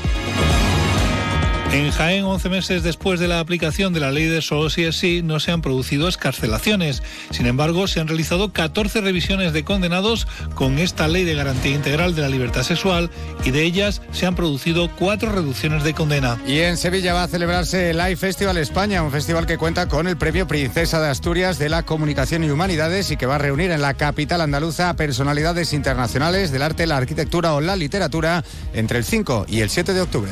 [1.73, 4.97] En Jaén, 11 meses después de la aplicación de la ley de solo sí es
[4.97, 7.01] sí, no se han producido escarcelaciones.
[7.29, 12.13] Sin embargo, se han realizado 14 revisiones de condenados con esta ley de garantía integral
[12.13, 13.09] de la libertad sexual
[13.45, 16.37] y de ellas se han producido cuatro reducciones de condena.
[16.45, 20.09] Y en Sevilla va a celebrarse el Live Festival España, un festival que cuenta con
[20.09, 23.71] el premio Princesa de Asturias de la Comunicación y Humanidades y que va a reunir
[23.71, 28.43] en la capital andaluza a personalidades internacionales del arte, la arquitectura o la literatura
[28.73, 30.31] entre el 5 y el 7 de octubre.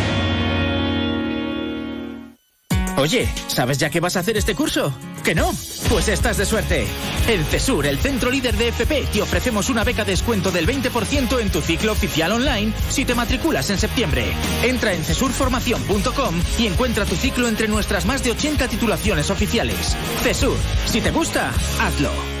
[3.01, 4.93] Oye, ¿sabes ya qué vas a hacer este curso?
[5.23, 5.51] ¿Que no?
[5.89, 6.85] Pues estás de suerte.
[7.27, 11.39] En CESUR, el centro líder de FP, te ofrecemos una beca de descuento del 20%
[11.39, 14.25] en tu ciclo oficial online si te matriculas en septiembre.
[14.61, 19.97] Entra en cesurformación.com y encuentra tu ciclo entre nuestras más de 80 titulaciones oficiales.
[20.21, 22.40] CESUR, si te gusta, hazlo.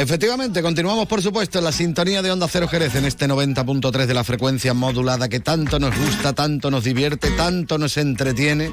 [0.00, 4.14] Efectivamente, continuamos por supuesto en la sintonía de Onda Cero Jerez en este 90.3 de
[4.14, 8.72] la frecuencia modulada que tanto nos gusta, tanto nos divierte, tanto nos entretiene.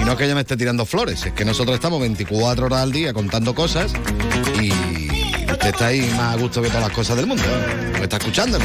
[0.00, 2.82] Y no es que ella me esté tirando flores, es que nosotros estamos 24 horas
[2.82, 3.92] al día contando cosas
[4.62, 4.70] y
[5.50, 7.42] usted está ahí más a gusto que todas las cosas del mundo.
[7.94, 8.58] Me está escuchando.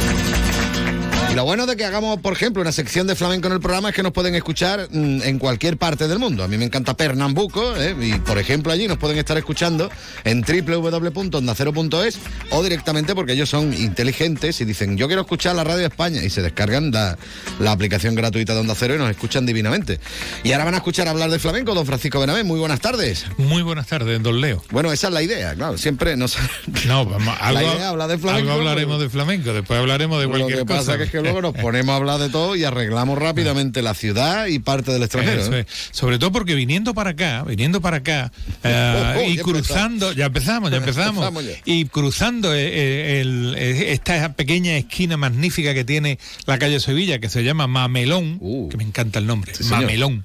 [1.30, 3.90] Y lo bueno de que hagamos, por ejemplo, una sección de flamenco en el programa
[3.90, 6.42] es que nos pueden escuchar mm, en cualquier parte del mundo.
[6.42, 7.94] A mí me encanta Pernambuco, ¿eh?
[8.00, 9.88] y por ejemplo allí nos pueden estar escuchando
[10.24, 12.18] en www.ondacero.es
[12.50, 16.20] o directamente porque ellos son inteligentes y dicen, yo quiero escuchar la radio de España
[16.24, 17.16] y se descargan la,
[17.60, 20.00] la aplicación gratuita de Onda Cero y nos escuchan divinamente.
[20.42, 22.44] Y ahora van a escuchar hablar de flamenco, don Francisco Benavés.
[22.44, 23.26] Muy buenas tardes.
[23.36, 24.64] Muy buenas tardes, don Leo.
[24.72, 25.78] Bueno, esa es la idea, claro.
[25.78, 26.36] Siempre nos...
[26.88, 28.50] No, vamos, la algo, idea habla de flamenco.
[28.50, 30.98] algo hablaremos de flamenco, después hablaremos de Lo cualquier que pasa cosa.
[30.98, 33.94] que es que que luego nos ponemos a hablar de todo y arreglamos rápidamente la
[33.94, 35.42] ciudad y parte del extranjero.
[35.42, 35.66] Eso ¿eh?
[35.68, 35.88] es.
[35.92, 38.32] Sobre todo porque viniendo para acá, viniendo para acá
[38.64, 41.62] eh, Oh, y ya cruzando, ya empezamos, ya empezamos, Empezamos ya.
[41.64, 47.28] y cruzando eh, el- eh, esta pequeña esquina magnífica que tiene la calle Sevilla, que
[47.28, 48.38] se llama Mamelón,
[48.70, 49.52] que me encanta el nombre.
[49.70, 50.24] Mamelón.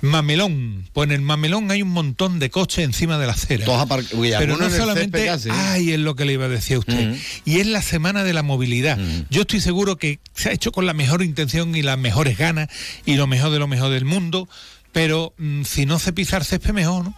[0.00, 3.66] Mamelón, pues en el Mamelón hay un montón de coches encima de la acera.
[4.12, 5.30] Uy, Pero no solamente, ¿eh?
[5.50, 7.16] ay, es lo que le iba a decir a usted.
[7.44, 8.98] Y es la semana de la movilidad.
[9.30, 12.68] Yo estoy seguro que se ha hecho con la mejor intención y las mejores ganas
[13.04, 14.48] y lo mejor de lo mejor del mundo,
[14.92, 17.14] pero mm, si no se pisa el césped mejor, ¿no?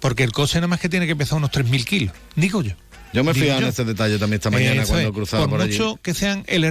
[0.00, 2.72] Porque el coche nada más que tiene que pesar unos 3.000 kilos, digo yo.
[3.12, 5.14] Yo me fijado en este detalle también esta mañana cuando es.
[5.14, 5.72] cruzaba por, allí.
[5.72, 6.64] mucho que sean el-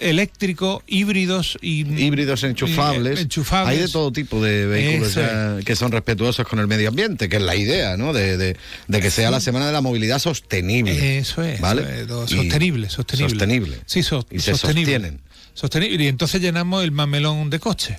[0.00, 3.14] eléctricos, híbridos y híbridos enchufables.
[3.16, 3.68] y, eh, enchufables.
[3.78, 7.36] Hay de todo tipo de vehículos ya que son respetuosos con el medio ambiente, que
[7.36, 8.12] es la idea, ¿no?
[8.12, 8.56] De, de-
[8.88, 11.18] de que sea la semana de la movilidad sostenible.
[11.18, 11.82] Eso es, ¿vale?
[12.02, 13.30] eso es, sostenible, sostenible.
[13.30, 13.78] Sostenible.
[13.86, 15.20] Sí, so- Y se sostienen.
[15.56, 16.04] Sostenible.
[16.04, 17.96] Y entonces llenamos el mamelón de coches.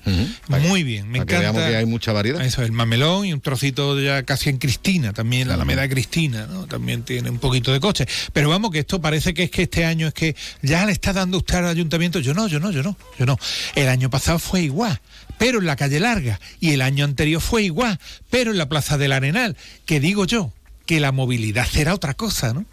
[0.48, 1.40] Muy bien, me que encanta.
[1.40, 2.40] veamos que hay mucha variedad.
[2.46, 6.46] Eso, el mamelón y un trocito ya casi en Cristina, también la Alameda de Cristina,
[6.46, 6.68] ¿no?
[6.68, 8.08] También tiene un poquito de coche.
[8.32, 11.14] Pero vamos, que esto parece que es que este año es que ya le está
[11.14, 12.20] dando usted al ayuntamiento.
[12.20, 13.40] Yo no, yo no, yo no, yo no.
[13.74, 15.02] El año pasado fue igual,
[15.40, 16.40] pero en la calle larga.
[16.60, 18.00] Y el año anterior fue igual,
[18.30, 19.58] pero en la Plaza del Arenal.
[19.88, 20.54] Que digo yo,
[20.86, 22.66] que la movilidad será otra cosa, ¿no?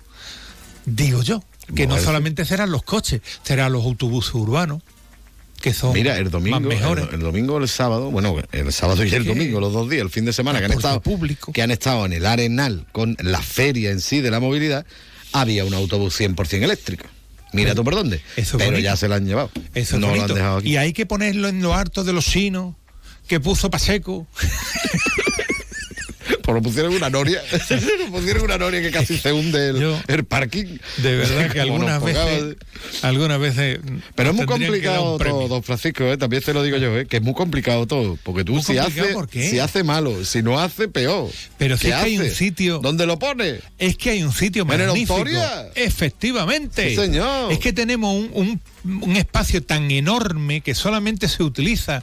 [0.85, 1.43] Digo yo.
[1.75, 4.83] Que no solamente serán los coches, serán los autobuses urbanos,
[5.61, 7.07] que son Mira, el domingo, más mejores.
[7.09, 10.03] el, el domingo o el sábado, bueno, el sábado y el domingo, los dos días,
[10.03, 11.03] el fin de semana, que han, estado,
[11.53, 14.85] que han estado en el Arenal con la feria en sí de la movilidad,
[15.33, 17.07] había un autobús 100% eléctrico.
[17.53, 18.17] Mira tú por dónde.
[18.37, 18.81] Eso es Pero bonito.
[18.81, 19.51] ya se lo han llevado.
[19.75, 20.71] Eso no lo han dejado aquí.
[20.71, 22.75] Y hay que ponerlo en lo harto de los chinos
[23.29, 24.27] que puso Pacheco.
[26.45, 27.43] Por lo pusieron una noria.
[27.99, 30.79] Lo pusieron una noria que casi se hunde el, el parking.
[30.99, 32.57] De verdad que algunas veces,
[33.03, 33.81] algunas veces.
[34.15, 36.17] Pero es muy complicado todo, don Francisco, ¿eh?
[36.19, 37.07] también te lo digo yo, ¿eh?
[37.07, 38.19] que es muy complicado todo.
[38.23, 41.31] Porque tú Muy si hace, si hace malo, si no hace, peor.
[41.57, 42.79] Pero si ¿Qué es que hay un sitio.
[42.83, 43.61] ¿Dónde lo pone?
[43.79, 45.15] Es que hay un sitio ¿En magnífico.
[45.15, 45.69] Autoria?
[45.75, 46.91] Efectivamente.
[46.91, 47.53] Sí, señor.
[47.53, 52.03] Es que tenemos un, un- un espacio tan enorme que solamente se utiliza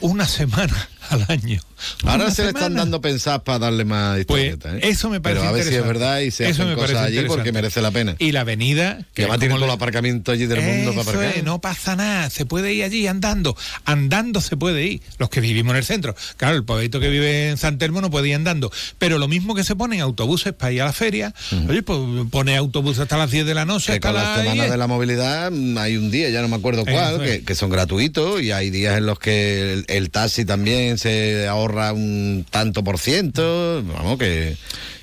[0.00, 1.60] una semana al año.
[2.04, 4.90] Ahora se le están dando pensar para darle más Pues historieta, ¿eh?
[4.90, 6.96] eso me parece Pero a ver si es verdad y se Eso hacen me cosas
[6.98, 8.16] allí porque merece la pena.
[8.18, 9.06] Y la avenida.
[9.14, 11.36] Que además tiene todo el aparcamiento allí del mundo para aparcar.
[11.36, 15.40] es, no pasa nada, se puede ir allí andando, andando se puede ir, los que
[15.40, 16.14] vivimos en el centro.
[16.36, 19.54] Claro, el pobrecito que vive en San Telmo no puede ir andando, pero lo mismo
[19.54, 21.34] que se ponen autobuses para ir a la feria,
[21.68, 21.98] oye, pues
[22.30, 24.70] pone autobuses hasta las 10 de la noche, Que hasta con la las semana 10.
[24.70, 27.38] de la movilidad mm, hay un día, ya no me acuerdo cuál, es.
[27.38, 31.48] que, que son gratuitos y hay días en los que el, el taxi también se
[31.48, 33.82] ahorra un tanto por ciento.
[33.82, 34.54] Vamos, que,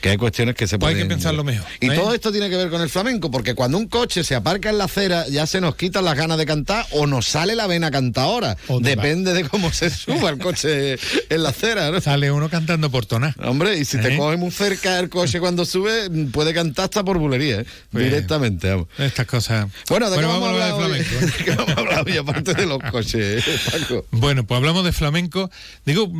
[0.02, 1.08] que hay cuestiones que se Pues hay pueden...
[1.08, 1.96] que pensarlo mejor, Y ¿eh?
[1.96, 4.78] todo esto tiene que ver con el flamenco, porque cuando un coche se aparca en
[4.78, 7.92] la acera ya se nos quitan las ganas de cantar o nos sale la vena
[7.92, 8.58] cantadora.
[8.82, 10.94] Depende de cómo se suba el coche
[11.30, 11.92] en la acera.
[11.92, 12.02] ¿no?
[12.02, 13.36] Sale uno cantando por tonar.
[13.44, 14.18] Hombre, y si te ¿Eh?
[14.18, 17.66] coge muy cerca el coche cuando sube, puede cantar hasta por bulería, ¿eh?
[17.92, 18.70] Pues, directamente.
[18.70, 18.88] Vamos.
[18.98, 19.68] Estas cosas.
[19.90, 21.26] Bueno, ¿de qué Bueno, vamos, a hablar de flamenco.
[21.38, 24.06] ¿De qué vamos a hablar hoy, aparte de los coches, Paco?
[24.12, 25.50] Bueno, pues hablamos de flamenco.
[25.86, 26.12] Digo,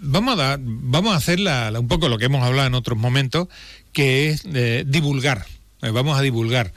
[0.00, 2.74] vamos a dar, vamos a hacer la- la- un poco lo que hemos hablado en
[2.74, 3.48] otros momentos,
[3.92, 5.46] que es eh, divulgar.
[5.82, 6.72] Eh, Vamos a divulgar.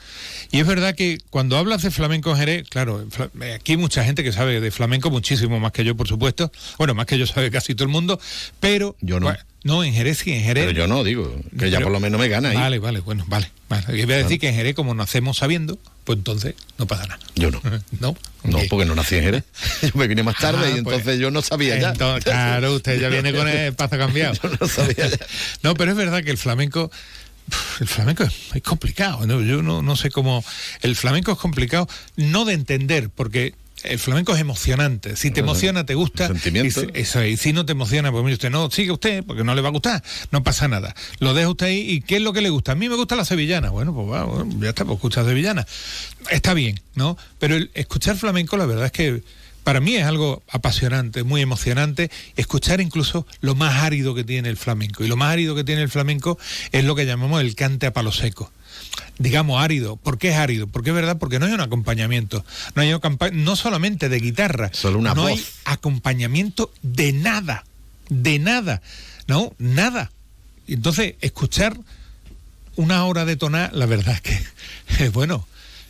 [0.50, 3.06] Y es verdad que cuando hablas de flamenco en Jerez, claro,
[3.40, 6.52] eh, aquí hay mucha gente que sabe de flamenco, muchísimo más que yo, por supuesto.
[6.76, 8.20] Bueno, más que yo sabe casi todo el mundo,
[8.60, 8.96] pero...
[9.00, 9.26] Yo no.
[9.26, 10.66] bueno, no, en Jerez sí, en Jerez.
[10.66, 12.56] Pero yo no, digo, que ya por lo menos me gana ahí.
[12.56, 13.50] Vale, vale, bueno, vale.
[13.68, 13.86] vale.
[14.04, 17.20] Voy a decir que en Jerez, como nacemos sabiendo, pues entonces no pasa nada.
[17.34, 17.60] Yo no.
[18.00, 18.16] ¿No?
[18.44, 19.44] No, porque no nací en Jerez.
[19.82, 21.92] Yo me vine más tarde Ah, y pues, entonces yo no sabía ya.
[21.92, 24.34] Claro, usted ya viene con el paso cambiado.
[24.42, 25.18] Yo no sabía ya.
[25.62, 26.90] No, pero es verdad que el flamenco,
[27.80, 29.26] el flamenco es, es complicado.
[29.26, 29.42] ¿no?
[29.42, 30.44] Yo no, no sé cómo.
[30.82, 33.54] El flamenco es complicado, no de entender, porque
[33.84, 35.16] el flamenco es emocionante.
[35.16, 36.26] Si te emociona, te gusta.
[36.26, 36.80] Sentimiento.
[36.80, 37.32] Y si, eso, es.
[37.32, 39.68] y si no te emociona, pues mire usted, no, sigue usted, porque no le va
[39.68, 40.02] a gustar.
[40.30, 40.94] No pasa nada.
[41.20, 41.80] Lo deja usted ahí.
[41.88, 42.72] ¿Y qué es lo que le gusta?
[42.72, 43.70] A mí me gusta la sevillana.
[43.70, 45.66] Bueno, pues va, bueno, ya está, pues escucha sevillana.
[46.30, 47.16] Está bien, ¿no?
[47.38, 49.22] Pero el escuchar flamenco, la verdad es que
[49.68, 54.56] para mí es algo apasionante, muy emocionante, escuchar incluso lo más árido que tiene el
[54.56, 55.04] flamenco.
[55.04, 56.38] Y lo más árido que tiene el flamenco
[56.72, 58.50] es lo que llamamos el cante a palo seco.
[59.18, 59.96] Digamos árido.
[59.96, 60.66] ¿Por qué es árido?
[60.68, 62.44] Porque es verdad, porque no hay un acompañamiento.
[62.74, 64.70] No hay acompa- no solamente de guitarra.
[64.72, 65.32] Solo una no voz.
[65.32, 67.64] hay acompañamiento de nada.
[68.08, 68.80] De nada.
[69.26, 70.10] No, nada.
[70.68, 71.76] Entonces, escuchar
[72.76, 74.38] una hora de tonar, la verdad es que,
[75.04, 75.46] es bueno,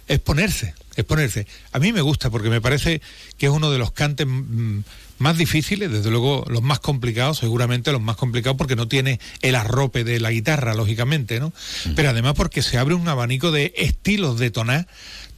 [0.07, 1.47] es ponerse, es ponerse.
[1.71, 3.01] A mí me gusta porque me parece
[3.39, 4.81] que es uno de los cantes mm,
[5.19, 9.55] más difíciles, desde luego los más complicados, seguramente los más complicados porque no tiene el
[9.55, 11.53] arrope de la guitarra, lógicamente, ¿no?
[11.95, 14.89] Pero además porque se abre un abanico de estilos de tonar.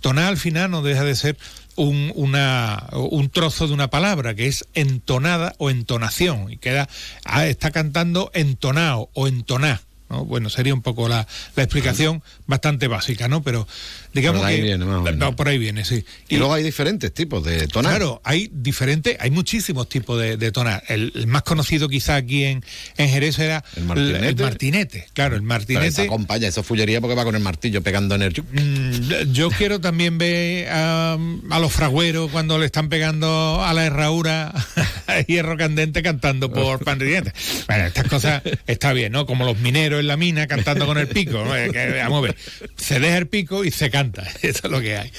[0.01, 1.37] Tonar al final no deja de ser
[1.77, 6.89] un, una, un trozo de una palabra que es entonada o entonación y queda,
[7.27, 9.83] ah, está cantando entonado o entoná.
[10.11, 10.25] ¿No?
[10.25, 13.43] Bueno, sería un poco la, la explicación bastante básica, ¿no?
[13.43, 13.67] Pero
[14.13, 16.05] digamos Por ahí que viene, más no, por ahí viene, sí.
[16.29, 17.93] Y, luego hay diferentes tipos de tonar.
[17.93, 20.83] Claro, hay diferentes, hay muchísimos tipos de, de tonar.
[20.89, 22.65] El, el más conocido quizá aquí en,
[22.97, 24.29] en Jerez era El martinete.
[24.29, 25.07] el martinete.
[25.13, 26.03] Claro, el Pero martinete.
[26.03, 28.33] acompaña, eso es fullería porque va con el martillo pegando en el...
[28.43, 31.17] Mm, Yo quiero también ver a,
[31.51, 34.53] a los fragüeros cuando le están pegando a la herradura
[35.29, 37.33] hierro candente cantando por martinete.
[37.67, 39.27] Bueno, estas cosas está bien, ¿no?
[39.27, 41.45] Como los mineros en la mina cantando con el pico.
[41.45, 41.51] ¿no?
[41.51, 42.37] Vamos a ver,
[42.77, 44.23] se deja el pico y se canta.
[44.43, 45.13] Eso es lo que hay.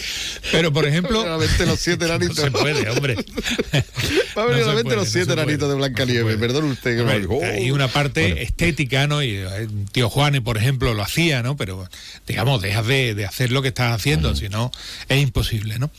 [0.51, 1.25] Pero, por ejemplo...
[1.65, 2.37] Los siete enanitos.
[2.37, 3.15] No se puede, hombre.
[4.37, 6.37] Va a venir No puede, los no siete enanitos de Blancanieves.
[6.37, 7.39] Perdón usted que dijo.
[7.43, 9.23] Hay una parte estética, ¿no?
[9.23, 11.55] Y eh, tío Juanes, por ejemplo, lo hacía, ¿no?
[11.55, 11.87] Pero,
[12.27, 14.71] digamos, dejas de, de hacer lo que estás haciendo, si no,
[15.09, 15.91] es imposible, ¿no?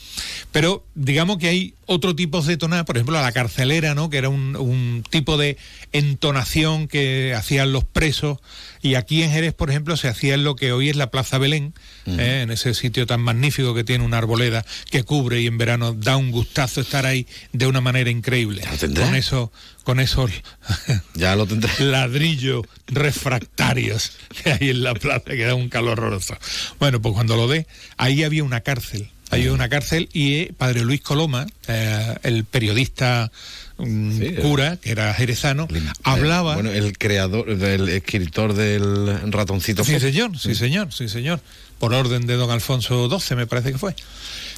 [0.51, 4.09] Pero, digamos que hay otro tipo de tonar, por ejemplo, a la carcelera, ¿no?
[4.09, 5.57] Que era un, un tipo de
[5.91, 8.39] entonación que hacían los presos.
[8.83, 11.37] Y aquí en Jerez, por ejemplo, se hacía en lo que hoy es la Plaza
[11.37, 11.73] Belén,
[12.05, 12.41] ¿eh?
[12.43, 16.17] en ese sitio tan magnífico que tiene una arboleda que cubre y en verano da
[16.17, 18.61] un gustazo estar ahí de una manera increíble.
[18.93, 19.53] Con eso,
[19.85, 20.31] con esos
[21.13, 21.47] ya lo
[21.79, 24.11] ladrillos refractarios
[24.43, 26.37] que hay en la plaza, que da un calor horroroso.
[26.77, 27.65] Bueno, pues cuando lo ve,
[27.95, 29.09] ahí había una cárcel.
[29.29, 33.31] Había una cárcel y eh, Padre Luis Coloma, eh, el periodista
[33.77, 35.67] mm, cura, que era jerezano,
[36.03, 36.55] hablaba...
[36.55, 39.83] Bueno, el creador, el escritor del ratoncito.
[39.83, 40.03] Sí, Fox.
[40.03, 41.39] señor, sí, señor, sí, señor.
[41.79, 43.95] Por orden de don Alfonso XII, me parece que fue.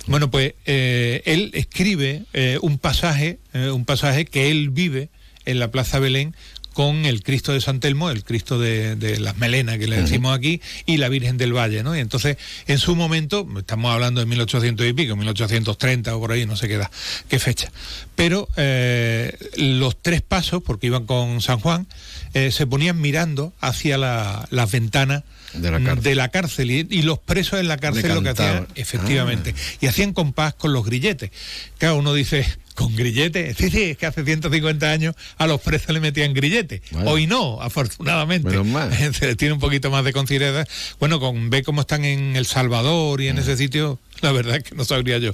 [0.07, 5.09] Bueno, pues eh, él escribe eh, un pasaje, eh, un pasaje que él vive
[5.45, 6.36] en la Plaza Belén
[6.76, 10.38] con el Cristo de San Telmo, el Cristo de, de las Melenas que le decimos
[10.38, 11.95] aquí, y la Virgen del Valle, ¿no?
[11.95, 12.36] Y entonces,
[12.67, 16.67] en su momento, estamos hablando de 1800 y pico, 1830 o por ahí, no sé
[16.67, 16.91] qué edad,
[17.30, 17.71] qué fecha.
[18.17, 21.88] Pero eh, los tres pasos, porque iban con San Juan,
[22.34, 25.23] eh, se ponían mirando hacia la- las ventanas
[25.58, 26.03] De la cárcel.
[26.03, 29.88] de la cárcel y, y los presos en la cárcel lo que hacían, efectivamente, y
[29.88, 31.32] hacían compás con los grilletes.
[31.78, 32.45] Claro, uno dice,
[32.76, 33.56] ¿con grilletes?
[33.66, 36.82] Sí, sí, es que hace 150 años a los presos le metían grilletes.
[37.06, 38.49] Hoy no, afortunadamente.
[38.49, 38.93] Menos mal.
[39.14, 40.68] Se les tiene un poquito más de consideración.
[40.99, 44.64] Bueno, con ve cómo están en El Salvador y en ese sitio, la verdad es
[44.64, 45.34] que no sabría yo.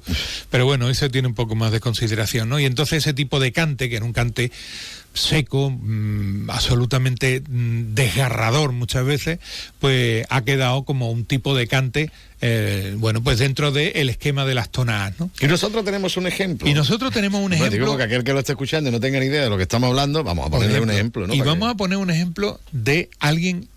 [0.49, 2.59] Pero bueno, ese tiene un poco más de consideración, ¿no?
[2.59, 4.51] Y entonces ese tipo de cante, que era un cante
[5.13, 9.39] seco, mm, absolutamente mm, desgarrador muchas veces,
[9.79, 14.55] pues ha quedado como un tipo de cante, eh, bueno, pues dentro del esquema de
[14.55, 15.29] las tonadas, ¿no?
[15.41, 16.67] Y nosotros tenemos un ejemplo.
[16.69, 17.77] Y nosotros tenemos un Bueno, ejemplo.
[17.79, 19.63] digo, porque aquel que lo esté escuchando y no tenga ni idea de lo que
[19.63, 21.33] estamos hablando, vamos a ponerle un ejemplo, ¿no?
[21.33, 23.67] Y vamos a poner un ejemplo de alguien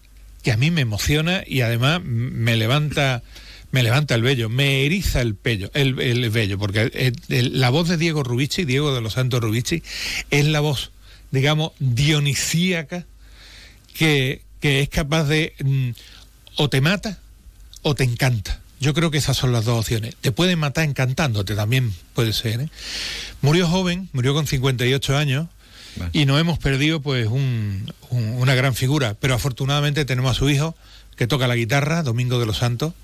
[0.42, 3.22] que a mí me emociona y además me levanta
[3.72, 7.70] me levanta el vello, me eriza el pello, el, el vello, porque el- el- la
[7.70, 9.82] voz de Diego Rubici, Diego de los Santos Rubici,
[10.30, 10.92] es la voz,
[11.34, 13.04] digamos, dionisíaca
[13.94, 15.90] que, que es capaz de mm,
[16.56, 17.18] o te mata
[17.82, 18.60] o te encanta.
[18.80, 20.14] Yo creo que esas son las dos opciones.
[20.20, 22.60] Te puede matar encantándote también, puede ser.
[22.60, 22.68] ¿eh?
[23.42, 25.48] Murió joven, murió con 58 años
[26.12, 29.14] y nos hemos perdido pues un- un- una gran figura.
[29.20, 30.76] Pero afortunadamente tenemos a su hijo
[31.16, 32.94] que toca la guitarra, Domingo de los Santos,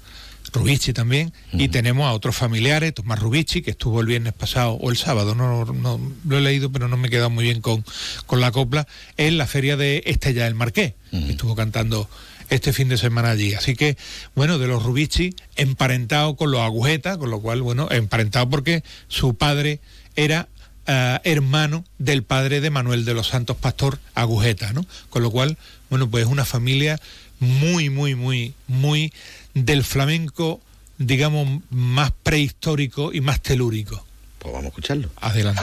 [0.53, 4.91] Rubici también, y tenemos a otros familiares, Tomás Rubici, que estuvo el viernes pasado o
[4.91, 7.85] el sábado, no, no- lo he leído, pero no me he quedado muy bien con,
[8.27, 8.87] con la copla,
[9.17, 12.09] en la feria de Estella del Marqués, que estuvo cantando
[12.51, 13.55] este fin de semana allí.
[13.55, 13.97] Así que,
[14.35, 19.35] bueno, de los Rubici, emparentado con los Agujetas, con lo cual, bueno, emparentado porque su
[19.35, 19.79] padre
[20.17, 20.49] era
[20.89, 24.85] ah, hermano del padre de Manuel de los Santos Pastor Agujeta, ¿no?
[25.11, 25.59] Con lo cual,
[25.91, 27.01] bueno, pues una familia
[27.39, 29.13] muy, muy, muy, muy
[29.55, 30.61] del flamenco,
[30.99, 34.05] digamos, más prehistórico y más telúrico.
[34.39, 35.11] Pues vamos a escucharlo.
[35.17, 35.63] Adelante.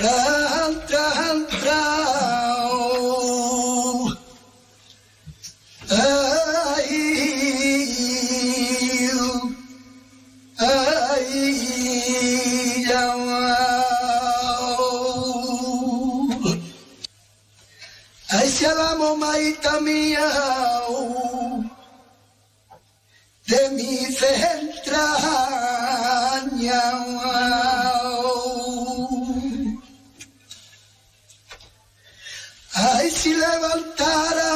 [18.30, 20.30] Ay, se la mamaita mía
[24.28, 25.88] mis entrañas.
[32.74, 34.47] Ay, si levantara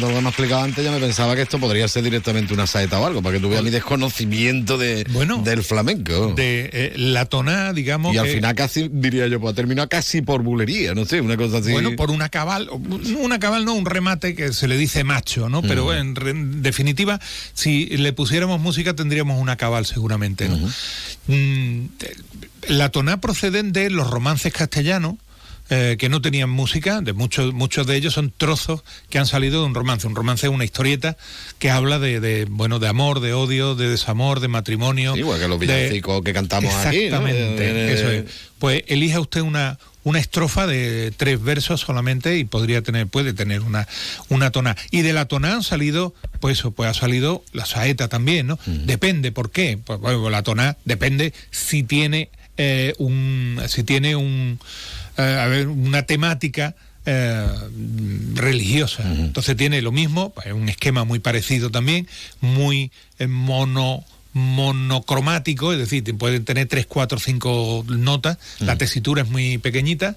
[0.00, 2.52] todo lo que me ha explicado antes, yo me pensaba que esto podría ser directamente
[2.54, 5.04] una saeta o algo, para que tuviera mi desconocimiento de,
[5.44, 6.32] del flamenco.
[6.34, 8.14] De eh, la tonada, digamos.
[8.14, 11.36] Y al final casi, diría yo, pues ha terminado casi por bulería, no sé, una
[11.36, 11.70] cosa así.
[11.72, 12.68] Bueno, por una cabal,
[13.18, 15.62] una cabal, no, un remate que se le dice macho, ¿no?
[15.62, 17.20] Pero en, re- en definitiva,
[17.54, 20.56] si le pusiéramos música tendríamos una cabal seguramente, ¿no?
[21.26, 21.86] Mm,
[22.68, 25.14] la toná proceden de los romances castellanos.
[25.70, 29.60] Eh, que no tenían música, de muchos muchos de ellos son trozos que han salido
[29.60, 30.06] de un romance.
[30.06, 31.16] Un romance es una historieta
[31.58, 35.16] que habla de, de, bueno de amor, de odio, de desamor, de matrimonio.
[35.16, 37.26] Igual que los de- villancicos que cantamos aquí, ¿no?
[37.26, 38.24] Exactamente, Eh, eso es.
[38.58, 43.60] Pues elija usted una, una estrofa de tres versos solamente y podría tener, puede tener
[43.62, 43.86] una,
[44.28, 44.76] una tona.
[44.90, 48.58] Y de la tona han salido, pues eso, pues ha salido la saeta también, ¿no?
[48.66, 49.78] Depende, ¿por qué?
[49.82, 55.68] Pues bueno, la tona depende si tiene eh, un, si tiene un, eh, a ver,
[55.68, 56.74] una temática
[57.06, 57.46] eh,
[58.34, 59.02] religiosa.
[59.02, 62.06] Entonces tiene lo mismo, un esquema muy parecido también,
[62.40, 69.28] muy eh, mono monocromático, es decir, pueden tener tres, cuatro, cinco notas, la tesitura es
[69.28, 70.16] muy pequeñita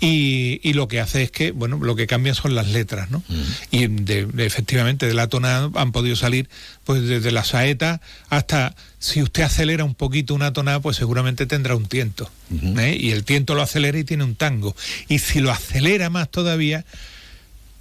[0.00, 3.22] y, y lo que hace es que, bueno, lo que cambia son las letras, ¿no?
[3.70, 6.48] Y de- de- efectivamente de la tonada han podido salir
[6.84, 11.74] pues desde la saeta hasta si usted acelera un poquito una tonada, pues seguramente tendrá
[11.76, 12.30] un tiento.
[12.78, 12.96] ¿eh?
[13.00, 14.74] Y el tiento lo acelera y tiene un tango.
[15.08, 16.84] Y si lo acelera más todavía,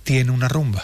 [0.03, 0.84] tiene una rumba.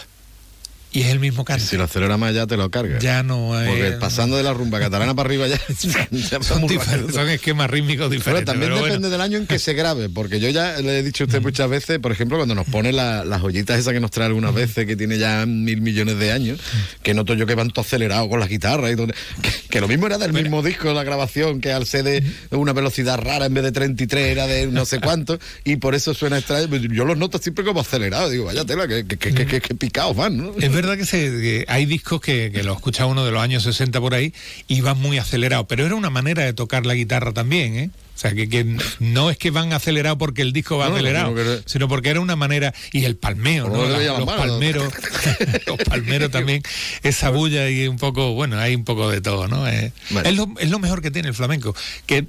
[0.96, 1.62] Y es el mismo cante.
[1.64, 2.98] Si lo acelera más ya te lo carga.
[3.00, 3.68] Ya no hay...
[3.68, 5.60] Porque pasando de la rumba catalana para arriba ya,
[6.10, 8.46] ya son, esquemas rítmicos Pero diferentes.
[8.46, 9.10] también pero depende bueno.
[9.10, 11.68] del año en que se grabe, porque yo ya le he dicho a usted muchas
[11.68, 14.86] veces, por ejemplo, cuando nos pone la- las joyitas esas que nos trae algunas veces,
[14.86, 16.60] que tiene ya mil millones de años,
[17.02, 19.88] que noto yo que van todo acelerado con la guitarra y todo, que, que lo
[19.88, 22.22] mismo era del mismo disco la grabación, que al ser de
[22.52, 26.14] una velocidad rara en vez de 33 era de no sé cuánto, y por eso
[26.14, 26.68] suena extraño.
[26.68, 29.60] Pues Yo los noto siempre como acelerados, digo, vaya tela, que, que, que, que- que-
[29.60, 30.52] que picados van, ¿no?
[30.58, 34.00] Es verdad se, que hay discos que, que lo escucha uno de los años 60
[34.00, 34.32] por ahí
[34.68, 37.90] y van muy acelerados, pero era una manera de tocar la guitarra también, ¿eh?
[38.16, 38.64] O sea, que, que
[38.98, 42.08] no es que van acelerado porque el disco va No, acelerado, sino que- sino porque
[42.08, 43.84] era una manera, y el palmeo, ¿no?
[43.86, 44.90] La- los palmeros,
[45.66, 46.62] los palmeros también,
[47.02, 49.60] esa bulla y un poco, bueno, hay un poco de todo, ¿no?
[49.60, 49.92] Vale.
[50.24, 52.24] es, lo, es lo mejor que tiene el flamenco, que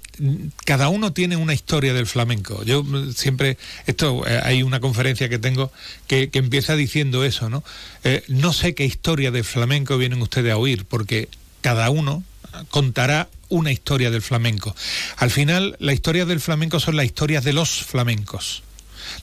[0.65, 2.63] cada uno tiene una historia del flamenco.
[2.65, 5.71] Yo mm, siempre, esto, eh, hay una conferencia que tengo
[6.07, 7.63] que, que empieza diciendo eso, ¿no?
[8.03, 11.29] Eh, no sé qué historia del flamenco vienen ustedes a oír, porque
[11.61, 12.23] cada uno
[12.69, 14.75] contará una historia del flamenco.
[15.17, 18.63] Al final, la historia del flamenco son las historias de los flamencos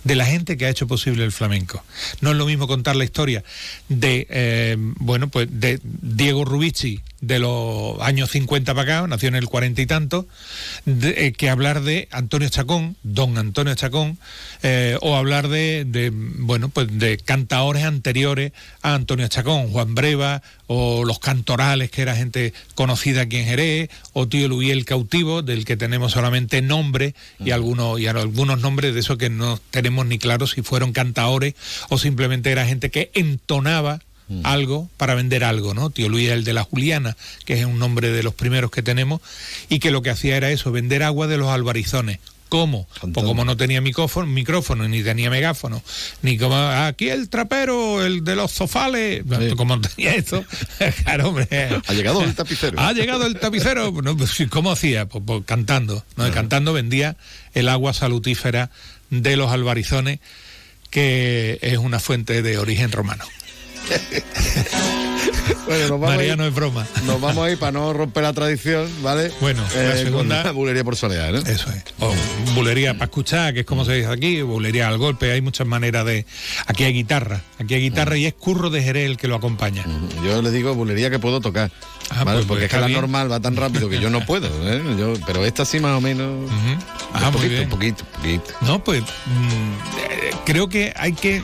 [0.02, 1.84] de la gente que ha hecho posible el flamenco.
[2.20, 3.44] No es lo mismo contar la historia
[3.88, 9.34] de, eh, bueno, pues de Diego Rubici de los años 50 para acá, nació en
[9.36, 10.26] el cuarenta y tanto,
[10.84, 14.18] de- eh, que hablar de Antonio Chacón, don Antonio Chacón,
[14.62, 18.52] eh, o hablar de, de, bueno, pues de cantaores anteriores
[18.82, 23.90] a Antonio Chacón, Juan Breva, o los cantorales, que era gente conocida aquí en Jerez,
[24.14, 28.94] o Tío Luis el Cautivo, del que tenemos solamente nombre y algunos, y algunos nombres
[28.94, 31.54] de esos que no tenemos ni claro si fueron cantaores
[31.90, 34.00] o simplemente era gente que entonaba
[34.42, 35.90] algo para vender algo, ¿no?
[35.90, 39.20] Tío Luis el de la Juliana, que es un nombre de los primeros que tenemos,
[39.68, 42.18] y que lo que hacía era eso, vender agua de los albarizones.
[42.48, 42.86] ¿Cómo?
[43.00, 45.82] Pues como no tenía micrófono, micrófono, ni tenía megáfono,
[46.22, 49.24] ni como aquí el trapero, el de los zofales,
[49.56, 50.44] como no tenía eso,
[51.02, 51.48] claro, hombre.
[51.84, 52.78] Ha llegado el tapicero.
[52.78, 53.92] Ha llegado el tapicero.
[54.04, 55.06] No, pues, sí, ¿Cómo hacía?
[55.06, 56.04] Pues, pues, cantando.
[56.16, 56.30] ¿no?
[56.30, 57.16] Cantando vendía
[57.54, 58.70] el agua salutífera
[59.10, 60.20] de los albarizones,
[60.90, 63.24] que es una fuente de origen romano.
[65.66, 66.86] Bueno, nos vamos ir- es broma.
[67.06, 69.30] Nos vamos a ir para no romper la tradición, ¿vale?
[69.40, 71.38] Bueno, la Eh, segunda- la bulería por solear, ¿no?
[71.38, 71.84] Eso es.
[72.00, 72.12] O
[72.54, 76.04] bulería para escuchar, que es como se dice aquí, bulería al golpe, hay muchas maneras
[76.04, 76.26] de...
[76.66, 79.84] Aquí hay guitarra, aquí hay guitarra y es Curro de Jerez el que lo acompaña.
[80.24, 81.70] Yo le digo bulería que puedo tocar.
[82.10, 82.38] Ah, ¿vale?
[82.38, 83.00] pues, Porque es que está la bien.
[83.00, 84.82] normal va tan rápido que yo no puedo, ¿eh?
[84.98, 86.50] Yo- pero esta sí más o menos.
[87.14, 87.62] Ah, un muy poquito, bien.
[87.64, 88.54] un poquito, un poquito.
[88.62, 91.42] No, pues mm, eh, creo que hay que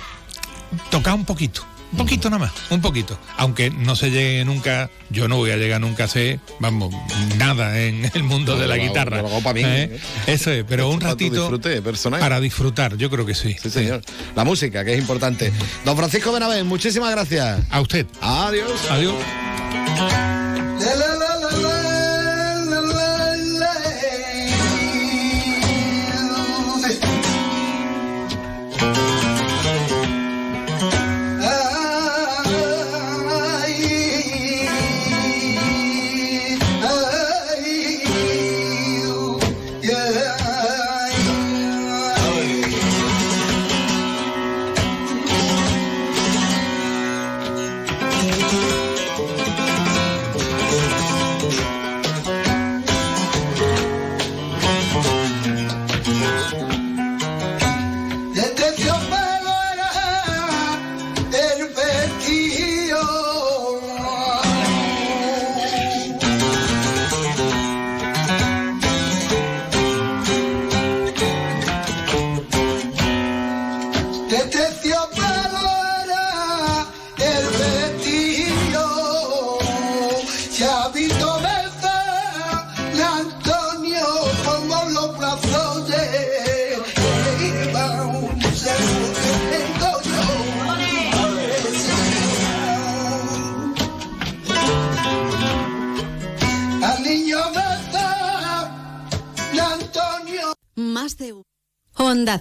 [0.91, 1.65] tocar un poquito.
[1.93, 3.19] Un poquito nada más, un poquito.
[3.37, 6.95] Aunque no se llegue nunca, yo no voy a llegar nunca a ser, vamos,
[7.37, 9.23] nada en el mundo de la Lo guitarra.
[9.23, 9.91] lo mí, ¿Eh?
[9.95, 10.01] ¿eh?
[10.27, 12.21] Eso es, pero un ratito disfrute personal.
[12.21, 13.57] para disfrutar, yo creo que sí.
[13.61, 14.03] Sí, señor.
[14.37, 15.53] La música, que es importante.
[15.85, 17.61] Don Francisco Benavén, muchísimas gracias.
[17.71, 18.07] A usted.
[18.21, 18.71] Adiós.
[18.91, 19.15] Adiós.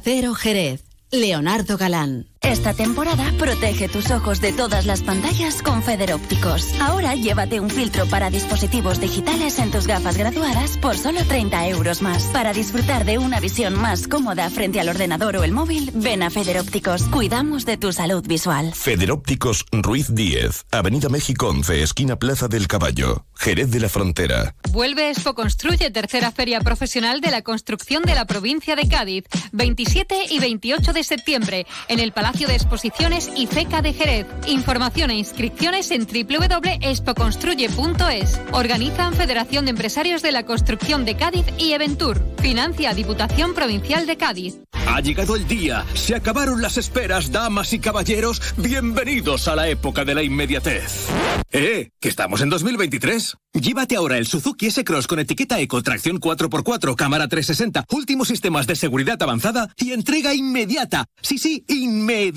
[0.03, 0.83] Cero Jerez.
[1.11, 2.27] Leonardo Galán.
[2.49, 6.73] Esta temporada protege tus ojos de todas las pantallas con Feder Ópticos.
[6.81, 12.01] Ahora llévate un filtro para dispositivos digitales en tus gafas graduadas por solo 30 euros
[12.01, 12.23] más.
[12.33, 16.31] Para disfrutar de una visión más cómoda frente al ordenador o el móvil, ven a
[16.31, 17.03] Feder Ópticos.
[17.03, 18.73] Cuidamos de tu salud visual.
[18.73, 24.55] Federópticos Ruiz 10, Avenida México 11, esquina Plaza del Caballo, Jerez de la Frontera.
[24.71, 30.15] Vuelve Expo Construye, tercera feria profesional de la construcción de la provincia de Cádiz, 27
[30.31, 34.25] y 28 de septiembre, en el Palacio de Exposiciones y FECA de Jerez.
[34.47, 38.41] Información e inscripciones en www.expoconstruye.es.
[38.51, 42.21] Organizan Federación de Empresarios de la Construcción de Cádiz y Eventur.
[42.39, 44.59] Financia Diputación Provincial de Cádiz.
[44.87, 50.05] Ha llegado el día, se acabaron las esperas, damas y caballeros, bienvenidos a la época
[50.05, 51.07] de la inmediatez.
[51.51, 51.89] ¡Eh!
[51.99, 53.35] Que estamos en 2023.
[53.53, 58.75] Llévate ahora el Suzuki S-Cross con etiqueta Eco, tracción 4x4, cámara 360, últimos sistemas de
[58.75, 61.05] seguridad avanzada y entrega inmediata.
[61.21, 62.28] Sí, sí, inmediata.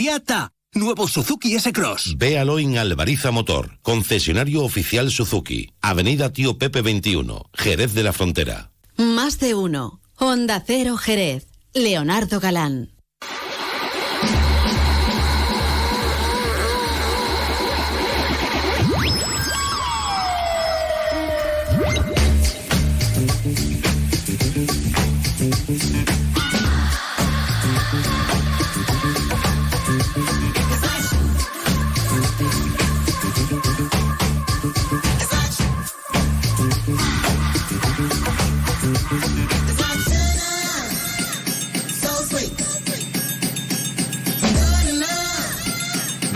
[0.74, 2.16] Nuevo Suzuki S-Cross.
[2.16, 8.72] Véalo en Alvariza Motor, concesionario oficial Suzuki, Avenida Tío Pepe 21, Jerez de la Frontera.
[8.96, 10.00] Más de uno.
[10.16, 11.46] Honda Cero Jerez.
[11.74, 12.90] Leonardo Galán.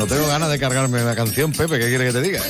[0.08, 2.40] Tengo ganas de cargarme la canción, Pepe, ¿qué quiere que te diga?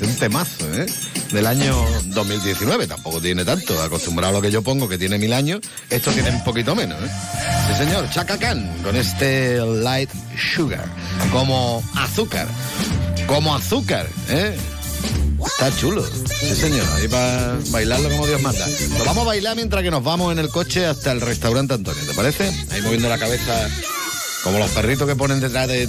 [0.00, 0.86] Es un temazo, ¿eh?
[1.32, 1.76] Del año
[2.06, 3.82] 2019, tampoco tiene tanto.
[3.82, 5.60] Acostumbrado a lo que yo pongo, que tiene mil años,
[5.90, 7.10] esto tiene un poquito menos, ¿eh?
[7.68, 8.38] Sí, señor, Chaka
[8.82, 10.10] con este Light
[10.54, 10.84] Sugar,
[11.30, 12.46] como azúcar,
[13.26, 14.56] como azúcar, ¿eh?
[15.44, 18.66] Está chulo, señor, ahí para bailarlo como Dios manda.
[19.04, 22.14] Vamos a bailar mientras que nos vamos en el coche hasta el restaurante Antonio, ¿te
[22.14, 22.50] parece?
[22.70, 23.68] Ahí moviendo la cabeza
[24.44, 25.86] como los perritos que ponen detrás de...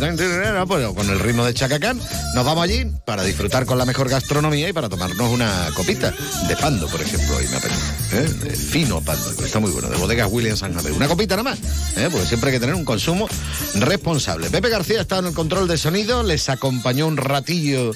[0.66, 2.00] Pues con el ritmo de Chacacán,
[2.34, 6.14] nos vamos allí para disfrutar con la mejor gastronomía y para tomarnos una copita
[6.48, 7.84] de pando, por ejemplo, y me apetece.
[8.14, 8.56] ¿eh?
[8.56, 10.94] Fino pando, que está muy bueno, de bodegas Williams San Javier.
[10.94, 11.60] Una copita nada más,
[11.98, 12.08] ¿eh?
[12.10, 13.28] porque siempre hay que tener un consumo
[13.76, 14.50] responsable.
[14.50, 17.92] Pepe García está en el control de sonido, les acompañó un ratillo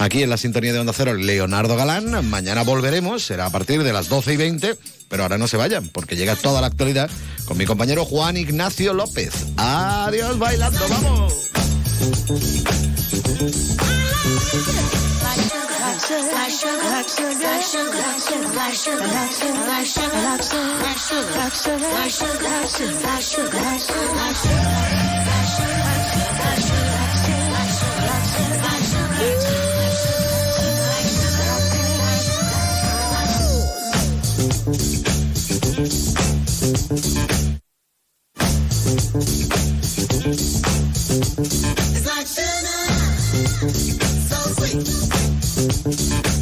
[0.00, 2.28] aquí en la sintonía de Onda Cero Leonardo Galán.
[2.28, 4.78] Mañana volveremos, será a partir de las 12 y 20.
[5.14, 7.08] Pero ahora no se vayan, porque llega toda la actualidad
[7.44, 9.32] con mi compañero Juan Ignacio López.
[9.56, 11.32] Adiós bailando, vamos.
[38.96, 39.10] It's
[42.06, 42.86] like sugar,
[44.28, 46.33] so sweet.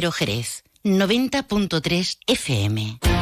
[0.00, 0.64] Jerez.
[0.82, 3.13] 90.3 FM.